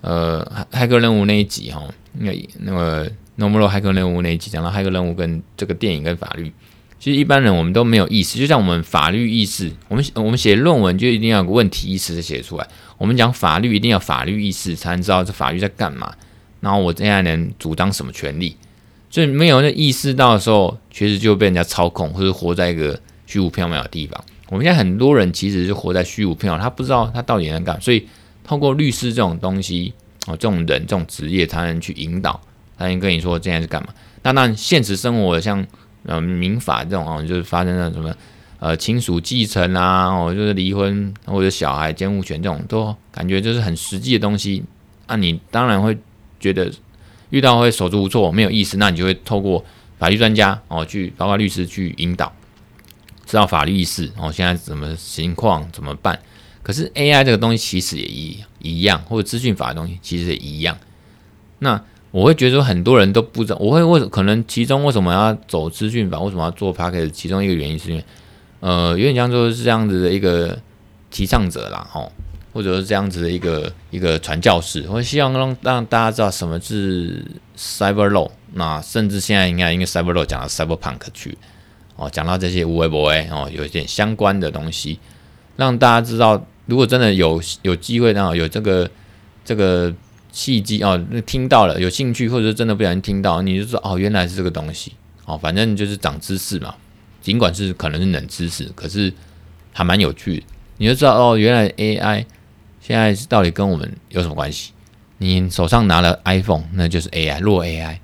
[0.00, 1.82] 呃，骇客任务那一集哈，
[2.14, 6.50] 那那个 n o m a l 骇客任务那一集讲到骇客任务跟这个电影跟法律，
[7.00, 8.38] 其实一般人我们都没有意识。
[8.38, 12.68] 就像我们法律意识，我们我们写论文就一定要有个问题意识的写出来。
[12.98, 16.14] 我们讲法律一定要法律意识才能知道这法律在干嘛，
[16.60, 18.54] 然后我现在能主张什么权利。
[19.08, 24.22] 所以没有那意识到的时候，确实就被人家操控，或者活在一个虚无缥缈的地方。
[24.50, 27.80] 我们现在很多人其实是活在虚无缥缈，他不知道他到底能干嘛。
[27.80, 28.06] 所以
[28.44, 29.92] 透过律师这种东西，
[30.26, 32.38] 哦，这种人这种职业才能去引导，
[32.78, 33.88] 才能跟你说现在是干嘛。
[34.22, 35.66] 那当然，现实生活像
[36.04, 38.14] 呃民法这种哦，就是发生了什么
[38.58, 44.62] 呃亲属继承啊，哦就是离婚或者小孩监护权这种，都感觉就是很实际的东西。
[45.06, 45.98] 那你当然会
[46.38, 46.70] 觉得。
[47.30, 49.64] 遇到会手足无措，没有意思，那你就会透过
[50.00, 52.32] 法律专家哦，去包括律师去引导，
[53.24, 56.18] 知道法律意识哦，现在怎么情况怎么办？
[56.64, 60.76] 可是 AI 这个东西其实也一一样，或者资讯法的东西其实也一样。
[61.60, 68.04] 那我会觉得很多人都不知道，我会为可能其中为什么要走资讯法，为什么要做 Podcast，其中一个原因是因为，
[68.60, 70.58] 呃，有点像说是这样子的一个
[71.10, 72.10] 提倡者啦，吼，
[72.52, 77.24] 或者是这样子的一个一个传教士，我希望让让大家知道什么是
[77.56, 81.38] Cyber Law，那甚至现在应该应该 Cyber Law 讲到 Cyberpunk 去。
[81.96, 84.98] 哦，讲到这些无为不为哦，有一点相关的东西，
[85.56, 88.90] 让大家知道，如果真的有有机会，然后有这个
[89.44, 89.92] 这个
[90.32, 94.92] 契机哦，听到了有兴趣，或者真的不小心听到，你就说哦，原来是这个东西
[95.24, 96.74] 哦，反正就是长知识嘛，
[97.20, 99.12] 尽管是可能是冷知识，可是
[99.72, 100.46] 还蛮有趣的，
[100.78, 102.24] 你就知道哦，原来 AI
[102.80, 104.72] 现在到底跟我们有什么关系？
[105.18, 107.98] 你手上拿了 iPhone，那就是 AI，弱 AI。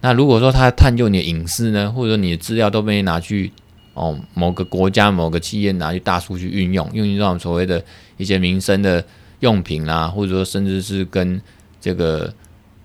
[0.00, 3.52] 那如果说他探究你的隐私呢，或者说你的资料都被拿去
[3.94, 7.82] 哦某个国家某个企业拿去大数据运用，用到所谓的
[8.16, 9.04] 一些民生的
[9.40, 11.40] 用品啦，或者说甚至是跟
[11.86, 12.34] 这个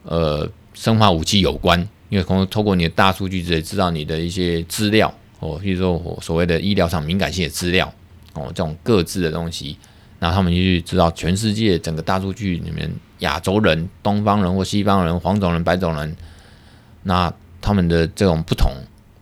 [0.04, 7.92] 呃生化武器有关，因为可能透过你的大数据直接知道你的一些资料哦，比如说所谓的医疗上敏感性的资料
[8.36, 9.76] 哦，这种各自的东西，
[10.20, 12.88] 那他们就去知道全世界整个大数据里面
[13.20, 16.16] 亚洲人、东方人或西方人、黄种人、白种人。
[17.02, 18.72] 那他们的这种不同，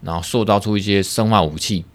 [0.02, 1.86] 然后塑造出一些生化武器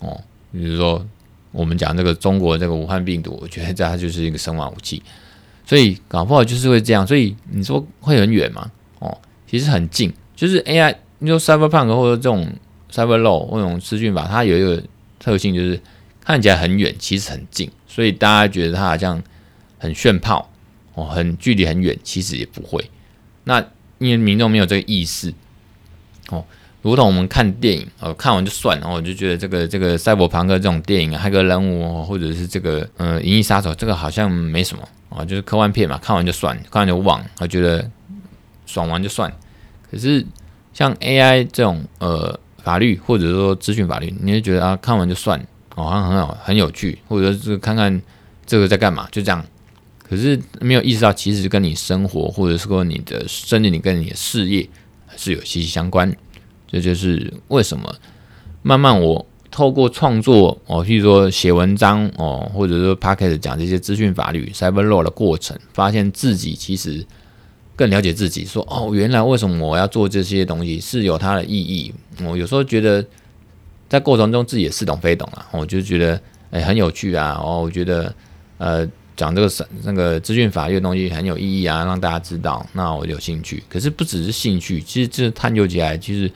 [0.00, 0.20] 哦，
[0.52, 1.02] 比如说
[1.50, 5.02] 我们讲这个中国这个武汉病毒，我觉得这它就是一个生化武器，
[5.64, 7.06] 所以搞不好就是会这样。
[7.06, 8.70] 所以你说会很远吗？
[8.98, 10.12] 哦，其实很近。
[10.34, 12.46] 就是 AI，你说 Cyberpunk 或者这种
[12.90, 14.82] Cyber Law 或这种资讯法，它有一个
[15.18, 15.80] 特性就是
[16.24, 17.70] 看起来很远，其实很近。
[17.86, 19.22] 所以大家觉得它好像
[19.78, 20.50] 很炫炮
[20.94, 22.90] 哦，很距离很远，其实也不会。
[23.44, 23.60] 那
[23.98, 25.32] 因为民众没有这个意识，
[26.30, 26.44] 哦，
[26.80, 34.82] 如同我们看电影，哦，看完就算，然后我就觉得这个这个赛博朋克这种电影，骇客任务，或者是这个呃银翼杀手，这个好像没什么
[35.16, 37.90] 啊，就是科幻片嘛，看完就算，看完就忘，我觉得
[38.66, 39.32] 爽完就算。
[39.90, 40.26] 可是
[40.72, 45.44] 像 AI 这种呃法律或者说资讯法律，你就觉得啊，看完就算，
[45.74, 48.00] 好像很好很有趣，或者是看看
[48.46, 49.44] 这个在干嘛，就这样。
[50.02, 54.68] 可是没有意识到，其实跟你生活，或者是说你的甚至你跟你的事业
[55.16, 56.14] 是有息息相关。
[56.68, 57.94] 这就是为什么
[58.62, 67.06] 慢慢我透过创作哦，譬如说写文章哦，或者说 Podcast 讲这些资讯法律 Cyber Law 的过程，发现自己其实
[67.76, 68.44] 更了解自己。
[68.44, 71.94] 说哦，原来为什么我要做这些东西是有它的意义。
[72.24, 73.04] 我有时候觉得
[73.88, 77.40] 在过程中自己也似懂非懂啊，我就觉得哎很有趣啊。
[77.40, 78.12] 哦，我觉得
[78.58, 78.88] 呃。
[79.14, 83.62] 讲这个那个资讯法律的东西很有意义啊，让大家知道，那我有兴趣。
[83.68, 86.32] 可是不只是兴趣，其实这探究起来，其实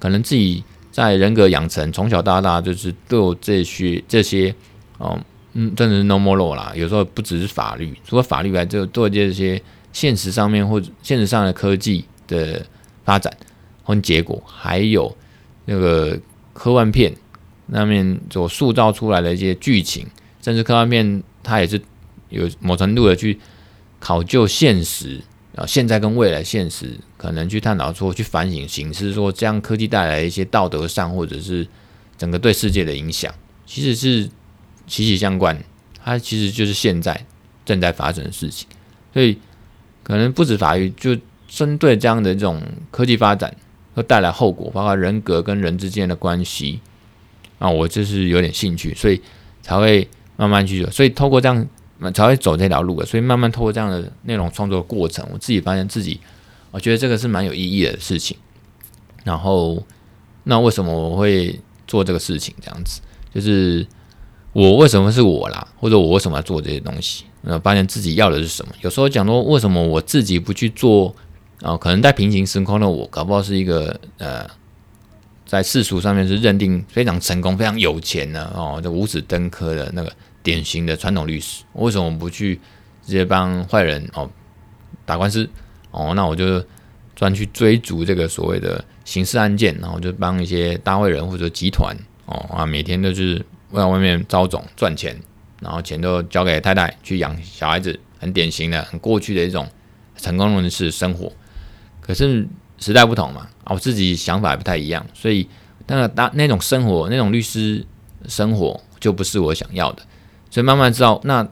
[0.00, 0.62] 可能自己
[0.96, 4.54] 在人格养成，从小到大就是都有这些这些
[4.96, 5.20] 哦，
[5.52, 6.72] 嗯，真的是 no more law 啦。
[6.74, 9.60] 有时候不只是法律，除了法律外，就做这些
[9.92, 12.64] 现实上面或者现实上的科技的
[13.04, 13.30] 发展
[13.82, 15.14] 和结果，还有
[15.66, 16.18] 那个
[16.54, 17.14] 科幻片
[17.66, 20.06] 那面所塑造出来的一些剧情，
[20.40, 21.78] 甚至科幻片它也是。
[22.28, 23.38] 有某程度的去
[24.00, 25.20] 考究现实
[25.54, 31.66] 啊，现在跟未来现实可能去探讨说，去反省形式说，这样科技带来一些道德上或者是
[32.16, 33.34] 整个对世界的影响，
[33.66, 34.30] 其实是
[34.86, 35.60] 息息相关。
[36.04, 37.26] 它其实就是现在
[37.64, 38.68] 正在发生的事情，
[39.12, 39.36] 所以
[40.04, 42.62] 可能不止法律，就针对这样的这种
[42.92, 43.52] 科技发展
[43.94, 46.80] 会带来后果，包括人格跟人之间的关系
[47.58, 49.20] 啊，我就是有点兴趣，所以
[49.62, 50.88] 才会慢慢去做。
[50.92, 51.66] 所以透过这样。
[52.12, 56.20] 才会走这条路的，所以慢慢透过这样的内容创作的过程，我自己发现自己，
[56.76, 58.36] 我觉得这个是蛮有意义的事情。
[59.24, 59.82] 然后，
[60.44, 62.54] 那为什么我会做这个事情？
[62.60, 63.00] 这样子，
[63.32, 63.86] 就是
[64.52, 67.24] 我为什么是我啦，或者我为什么要做这些东西？
[67.44, 68.72] 呃，发现自己要的是什么？
[68.82, 71.16] 有时候讲说，为什么我自己不去做？
[71.62, 74.46] 啊、可能在平行时空的我，搞不好是一个呃，
[75.46, 80.12] 在世俗上面是认定非常成功、非常有钱的哦，就五子登科的那个。
[80.42, 82.54] 典型的传统律师，为什么不去
[83.04, 84.30] 直接帮坏人哦
[85.04, 85.50] 打官司
[85.90, 86.12] 哦？
[86.14, 86.64] 那我就
[87.16, 91.96] 专去追逐这个所谓的刑事案件，然后就帮一些单位人或者集团
[92.26, 93.44] 哦啊，每天都是
[93.74, 95.18] 在外面招总赚钱，
[95.60, 99.66] 然后钱都交给太太去养小孩子，很典型的、很过去的一种
[100.16, 101.32] 成功人士生活。
[102.00, 102.46] 可是
[102.78, 105.48] 时代不同嘛，啊，我自己想法也不太一样，所以
[105.86, 107.84] 那个大那种生活，那种律师
[108.28, 110.02] 生活就不是我想要的。
[110.50, 111.48] 所以慢慢知道，那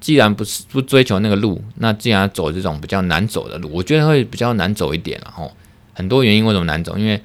[0.00, 5.20] 既然不是不追求那个路，那既然走这种比较难走的路，我觉得会比较难走一点。
[5.24, 5.52] 然后
[5.92, 6.96] 很多原因为什么难走？
[6.96, 7.20] 因为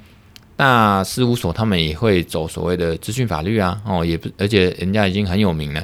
[0.56, 5.84] 大事务所他们也会走所谓的资讯法律啊，哦，也不，而且人家已经很有名了，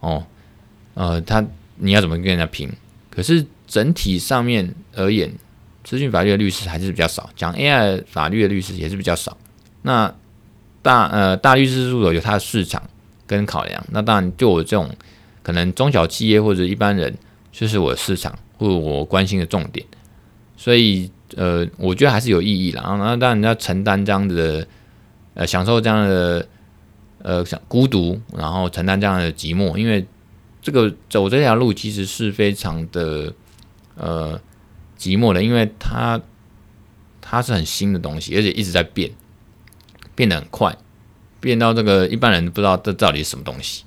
[0.00, 0.24] 哦，
[0.94, 1.44] 呃，他
[1.76, 2.70] 你要怎么跟人家拼？
[3.10, 5.32] 可是整体上面而言，
[5.84, 9.36] 资讯法律的律师还是比较少，讲 AI 法律的律师也是比较少。
[9.82, 10.12] 那
[10.82, 12.82] 大呃大律师事务所有它的市场
[13.26, 14.90] 跟考量，那当然就我这种
[15.44, 17.16] 可能中小企业或者一般人，
[17.52, 19.86] 就是我市场或者我关心的重点。
[20.56, 22.82] 所以呃，我觉得还是有意义啦。
[22.98, 24.66] 然后当然要承担这样的
[25.34, 26.48] 呃享受这样的
[27.22, 30.04] 呃想孤独，然后承担这样的寂寞，因为
[30.60, 33.32] 这个走这条路其实是非常的
[33.94, 34.40] 呃。
[34.96, 36.18] 寂寞的，因为它
[37.20, 39.10] 它是很新的东西，而且一直在变，
[40.14, 40.74] 变得很快，
[41.40, 43.84] 变到这个一般人不知道这到底是什么东西，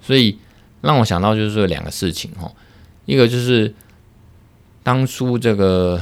[0.00, 0.38] 所以
[0.80, 2.50] 让我想到就是说两个事情哈，
[3.04, 3.72] 一个就是
[4.82, 6.00] 当初这个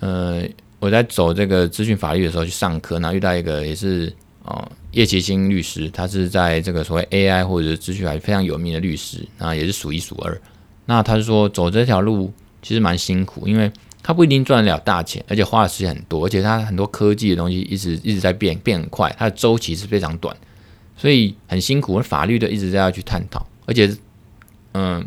[0.00, 0.42] 呃
[0.78, 4.12] 我在走这个资讯法律的时候去上课，然后遇到一个也是
[4.44, 10.40] 哦叶奇新律师，他是在这个所谓 AI 或者是资讯法律非常有名的律师，那也是数一数二，
[10.86, 12.32] 那他就说走这条路。
[12.62, 13.72] 其实蛮辛苦，因为
[14.02, 20.36] 他不一定赚得了大钱，而且花的时间很多，而且他很多科技的东西一直一直在变，变很快，它的周期是非常短，
[20.94, 21.98] 所以很辛苦。
[22.00, 23.96] 法律的一直在要去探讨，而且，
[24.72, 25.06] 嗯，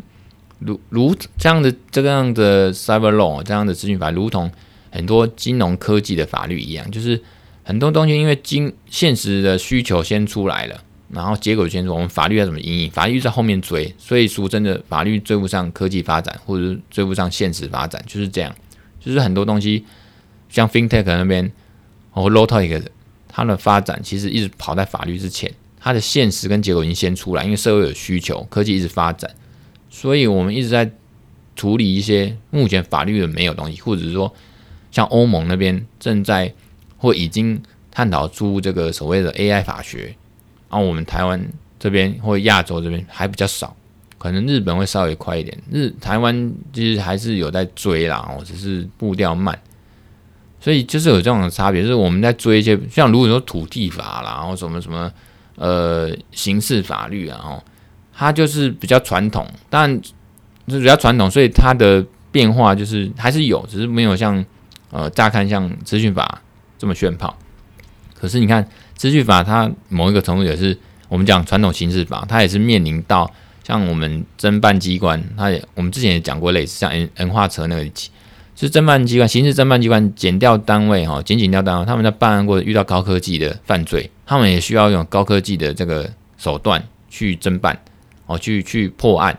[0.58, 4.50] 如如这样的这个样的 cyber law 这样的资讯法，如同
[4.90, 7.22] 很多金融科技的法律一样，就是
[7.62, 10.82] 很多东西因为经现实的需求先出来了。
[11.10, 12.90] 然后结果先说，我们法律要怎么因应？
[12.90, 18.52] 法律在后面追，所以俗称的法律追不上科技发展，或者是追不上现实发展，就是这样。
[18.98, 19.84] 就是很多东西，
[20.48, 21.52] 像 FinTech 那边，
[22.10, 22.82] 或 Lotech
[23.28, 25.52] 它的发展其实一直跑在法律之前，
[25.84, 29.30] 它的现实跟结果已经先出来，因为社会有需求，科技一直发展，
[29.90, 30.90] 所以我们一直在
[31.54, 34.32] 处理一些目前法律的没有东西，或者是说
[34.90, 36.50] 像欧盟那边正在
[36.96, 40.16] 或已经探讨出这个所谓的 AI 法学。
[40.70, 41.46] 然后我们台湾
[41.78, 43.76] 这边或亚洲这边还比较少，
[44.16, 45.56] 可能日本会稍微快一点。
[45.70, 49.56] 日台湾其实还是有在追啦，哦，只是步调慢，
[50.58, 51.82] 所以就是有这种差别。
[51.82, 55.12] 就是我们在追一些，像如果说土地法啦，然后什么什么
[55.56, 57.62] 呃刑事法律啊，哦，
[58.14, 64.44] 它就是比较传统，但就是比较传统，所以它的变化就是还是有，只是没有像
[64.90, 66.42] 呃乍看像资讯法
[66.78, 67.36] 这么炫炮。
[68.14, 68.66] 可是你看。
[68.96, 70.78] 资讯法它某一个程度也是
[71.08, 73.28] 我们讲传统刑事法，它也是面临到
[73.64, 77.90] 像我们侦办机关，它也我们之前也讲过类似像 N N 化车那个，
[78.56, 87.78] 是侦办机关、刑事侦办机关、减掉单位哈、减减掉单位，他们在办案过遇到高科技的犯罪，他们也需要用高科技的这个手段去侦办
[88.26, 89.38] 哦，去去破案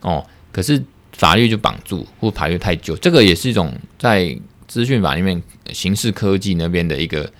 [0.00, 0.24] 哦。
[0.50, 0.82] 可是
[1.12, 4.36] 法律就绑住，或法律太久，这个也是一种在
[4.66, 5.42] 资讯法里面
[5.72, 7.30] 刑事科技那边的一个。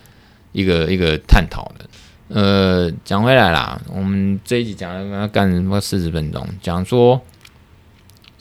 [0.52, 1.84] 一个一个探讨的，
[2.28, 7.20] 呃，讲回来啦，我们这一集讲了干什么四十分钟，讲说，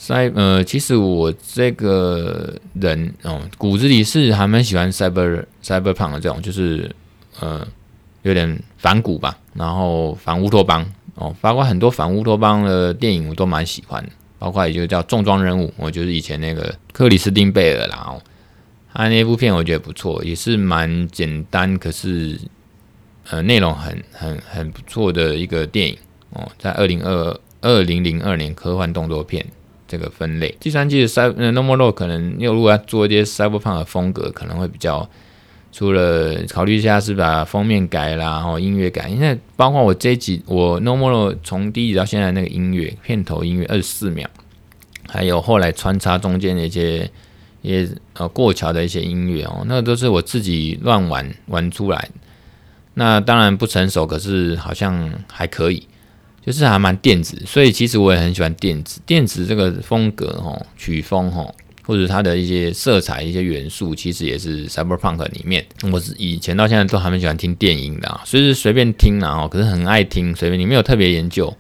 [0.07, 6.89] 在呃，其实我这个人哦，骨子里是还蛮喜欢 cyber cyberpunk 的这种，就是
[7.41, 7.67] 呃，
[8.21, 14.01] 有点反骨吧，然后反乌托邦哦，包括很多反乌托邦的电影我都蛮喜欢，
[14.39, 18.21] 包括也就叫重装任务，我就是以前那个克里斯汀贝尔啦哦。
[18.93, 22.39] 他那部片我觉得不错，也是蛮简单，可是
[23.29, 25.97] 呃内容很很很不错的一个电影
[26.29, 29.45] 哦，在二零二二零零二年科幻动作片
[29.87, 30.55] 这个分类。
[30.59, 35.09] 第三季的 Cyber No More Law 可能又如果要做一些 Cyberpunk 的风格，可能会比较
[35.71, 44.27] 除了考虑一下是把封面改啦，然后音乐改，因为包括我这一集我 No More Law 从第一集到现在那个音乐片头音乐二十四秒，
[45.07, 47.09] 还有后来穿插中间的一些。
[47.63, 52.09] 也呃过桥的一些音乐哦，那个都是我自己乱玩玩出来。
[52.93, 55.85] 那当然不成熟，可是好像还可以，
[56.47, 57.37] 就是还蛮电子。
[57.45, 65.65] 所以其实我也很喜欢电子，电子这个风格哦，曲风哦，或者它的一些色彩、一些元素，其实也是 Cyberpunk 里面。
[65.91, 71.55] 我是以前到现在都还蛮喜欢听电音的，所以是随便听啦哦，可是很爱听，随便你没有特别研究。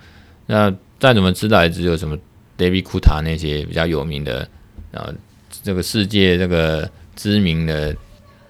[0.45, 2.17] 那再怎么知道，也只有什么
[2.57, 4.49] David Guetta 那些比较有名的
[4.91, 5.13] 呃。
[5.63, 7.93] 这个世界这个知名的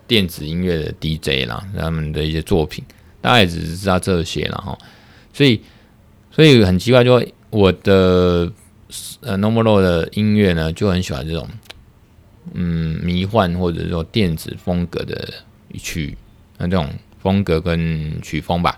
[0.08, 2.84] 电子音乐的 DJ 啦，他们的一些作品，
[3.22, 4.78] 大概只是知道这些了哈。
[5.34, 5.60] 所以，
[6.38, 8.50] 所以很奇怪，就我的
[9.22, 11.50] 呃 No More Law 的音乐呢，就很喜欢这种
[12.54, 15.34] 嗯迷幻或者说电子风格的
[15.74, 16.16] 曲，
[16.60, 16.88] 那这种
[17.20, 18.78] 风格跟曲风吧。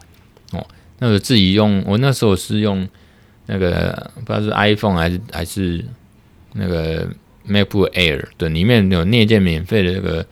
[0.54, 0.66] 哦，
[1.00, 2.88] 那我自己用，我那时候是用
[3.46, 5.84] 那个不知道是 iPhone 还是还是
[6.54, 7.08] 那个。
[7.48, 10.24] MacBook Air 对，里面有内建免费的这个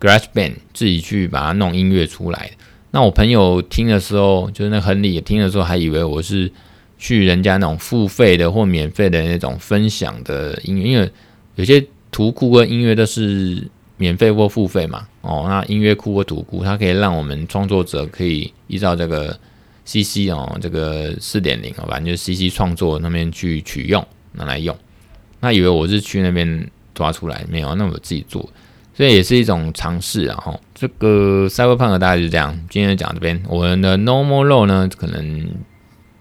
[0.00, 2.50] GarageBand，自己去把它弄音乐出来。
[2.92, 6.50] 那我朋友听的时候，就是那亨利也听的时候，还以为我是
[7.02, 11.10] 去人家那种付费的或免费的那种分享的音乐，因为
[11.56, 15.04] 有些图库跟音乐都是免费或付费嘛。
[15.20, 19.36] 哦，那音乐库或图库，它可以让我们创作者可以依照这个
[19.84, 24.76] CC 哦，这个四点零，反正就是 CC 创作那边去取用拿来用。
[25.40, 28.48] 那以为我是去那边抓出来，没有，那我自己做，
[28.94, 30.36] 所以也是一种尝试啊。
[30.36, 32.56] 哈，这个 Cyberpunk 大概就是这样。
[32.70, 35.48] 今天讲这边，我们的 Normal Road 呢，可能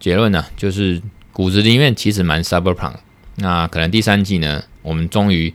[0.02, 2.96] 结论呢，就是骨子里面其实蛮 Cyberpunk。
[3.36, 5.54] 那可能第三季呢，我们终于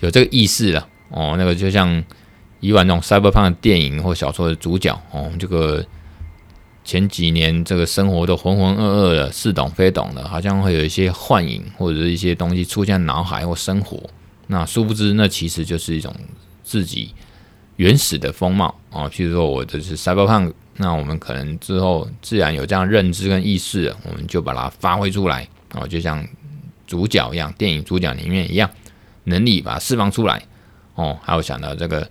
[0.00, 1.36] 有这个意识了哦。
[1.38, 2.04] 那个就像
[2.60, 5.86] 以往那种 Cyberpunk 电影或小说的主角哦，这个
[6.84, 14.02] 前几年这个生活都浑浑噩噩的，似懂非懂的，好像会有一些幻影或者是一些东西出现脑海或生活。
[14.48, 16.14] 那殊不知，那其实就是一种
[16.64, 17.14] 自己
[17.76, 19.08] 原始的风貌哦。
[19.08, 26.26] 譬如说，我这是 Cyberpunk，那我们可能之后自然有这样认知跟意识，我们就把它发挥出来哦，就像。
[26.86, 28.70] 主角一样，电影主角里面一样，
[29.24, 30.42] 能力把它释放出来
[30.94, 31.18] 哦。
[31.22, 32.10] 还有想到这个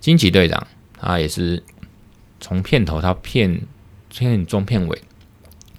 [0.00, 0.66] 惊奇队长，
[0.98, 1.62] 他也是
[2.40, 3.60] 从片头到片
[4.08, 5.02] 片中片尾，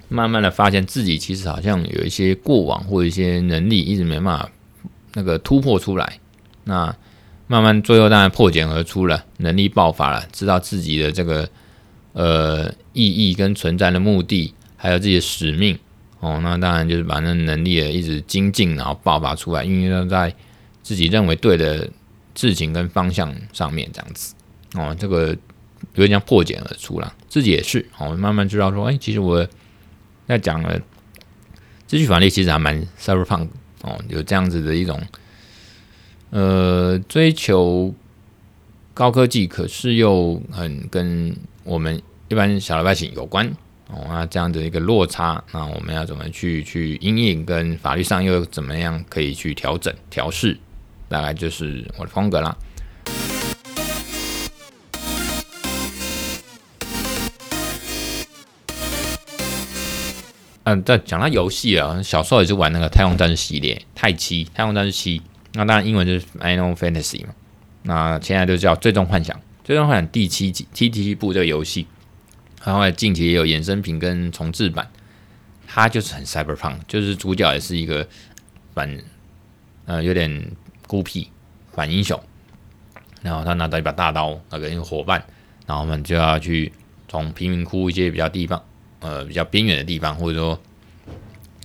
[0.10, 4.52] 慢慢的发现自己其实好像有一些过往或一些能力一直没办法
[5.16, 6.20] 那个突破出来。
[6.66, 6.96] 那
[7.48, 11.50] 慢慢最后当然破茧而出了，能力爆发了，知道自己的这个
[12.18, 15.78] 呃意义跟存在的目的，还有自己的使命。
[16.20, 20.34] 哦，那当然就是把那能力也一直精进，然后爆发出来，运用在
[20.82, 21.88] 自己认为对的
[22.34, 24.34] 事情跟方向上面，这样子。
[24.74, 25.28] 哦，这个
[25.94, 27.86] 有点像破茧而出了，自己也是。
[28.00, 29.48] 哦，慢慢知道说，哎，其实我
[30.28, 30.80] 在讲了，
[31.88, 33.48] 秩序法律其实还蛮 cyberpunk
[33.84, 35.00] 哦，有这样子的一种
[36.32, 37.94] 呃追求
[38.96, 41.38] 高科技，可是又很跟
[41.68, 43.46] 我们一般小老百姓有关。
[43.90, 50.58] 哦，那这样的一个落差，那我们要怎么去去因应，跟法律上又怎么样可以去调整调试？
[51.10, 52.58] 大概就是我的风格啦。
[60.64, 65.20] 嗯，在讲到游戏啊，小时候也是玩那个《太空战士》系列，《太七》《太空战士七》，
[65.54, 67.34] 那当然英文就是《Final Fantasy》嘛。
[67.84, 69.34] 那现在就叫《最终幻想》，
[69.68, 71.88] 《最终幻想》第七集 T T 部这个游戏。
[72.64, 74.90] 然后近期也有衍生品跟重制版，
[75.68, 78.08] 它就是很 cyberpunk，就是主角也是一个
[78.74, 78.98] 反
[79.84, 80.52] 呃有点
[80.88, 81.30] 孤僻
[81.74, 82.18] 反英雄，
[83.22, 85.22] 然后他拿到一把大刀，那个一个伙伴，
[85.66, 86.72] 然后我们就要去
[87.10, 88.64] 从贫民窟一些比较地方，
[89.02, 90.58] 呃比较边缘的地方，或者说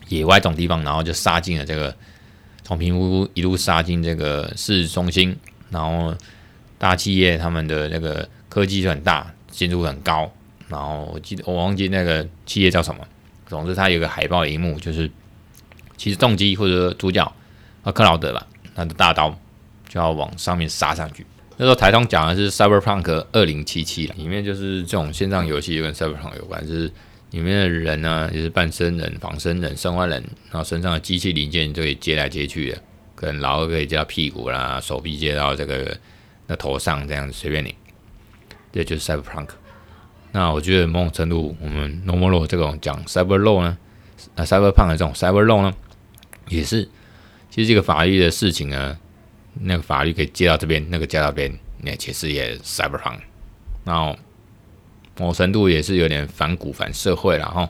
[0.09, 1.97] 野外这种地方，然后就杀进了这个
[2.65, 5.37] 从贫民窟一路杀进这个市中心，
[5.71, 6.13] 然后
[6.83, 10.28] 大企业他们的那个科技就很大，建筑很高。
[10.66, 13.07] 然后我记得我忘记那个企业叫什么，
[13.47, 15.09] 总之它有个海报萤幕，就是
[15.97, 17.24] 其实动机或者主角
[17.85, 19.30] 啊克劳德吧，他的大刀
[19.89, 21.24] 就要往上面杀上去。
[21.57, 26.91] 那时候台通讲的是 Cyberpunk 二零七七，里面就是这种线上游戏跟 Cyberpunk 有关，就是
[27.30, 30.20] 里面的人呢也、就是半身人、仿生人、生化人，
[30.51, 32.83] 然后身上的机器零件就可以接来接去的，
[33.14, 35.97] 可能老二可以接到屁股啦，手臂接到这个
[36.57, 37.75] 头上这样子随便你，
[38.73, 39.49] 这就是 Cyberpunk。
[40.33, 43.77] 那我觉得某种程度，我们 normalo 这种讲 cyber law 呢，
[44.35, 45.75] 那 cyberpunk 的这种 cyber law 呢，
[46.49, 46.89] 也是
[47.51, 48.99] 其实这个法律的事情呢，
[49.61, 53.19] 那个法律可以接到这边，那个接到边，那其实也 cyberpunk，
[53.85, 54.17] 然后
[55.19, 57.69] 某种程度也是有点反古反社会了哈。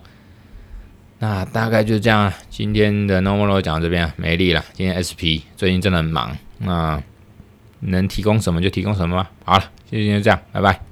[1.18, 4.64] 那大概就这样，今天的 normalo 讲到这边没力了。
[4.72, 7.03] 今天 SP 最近真的很忙，那
[7.83, 9.30] 能提供什么就提供什么吧。
[9.45, 10.91] 好了，今天就这样，拜拜。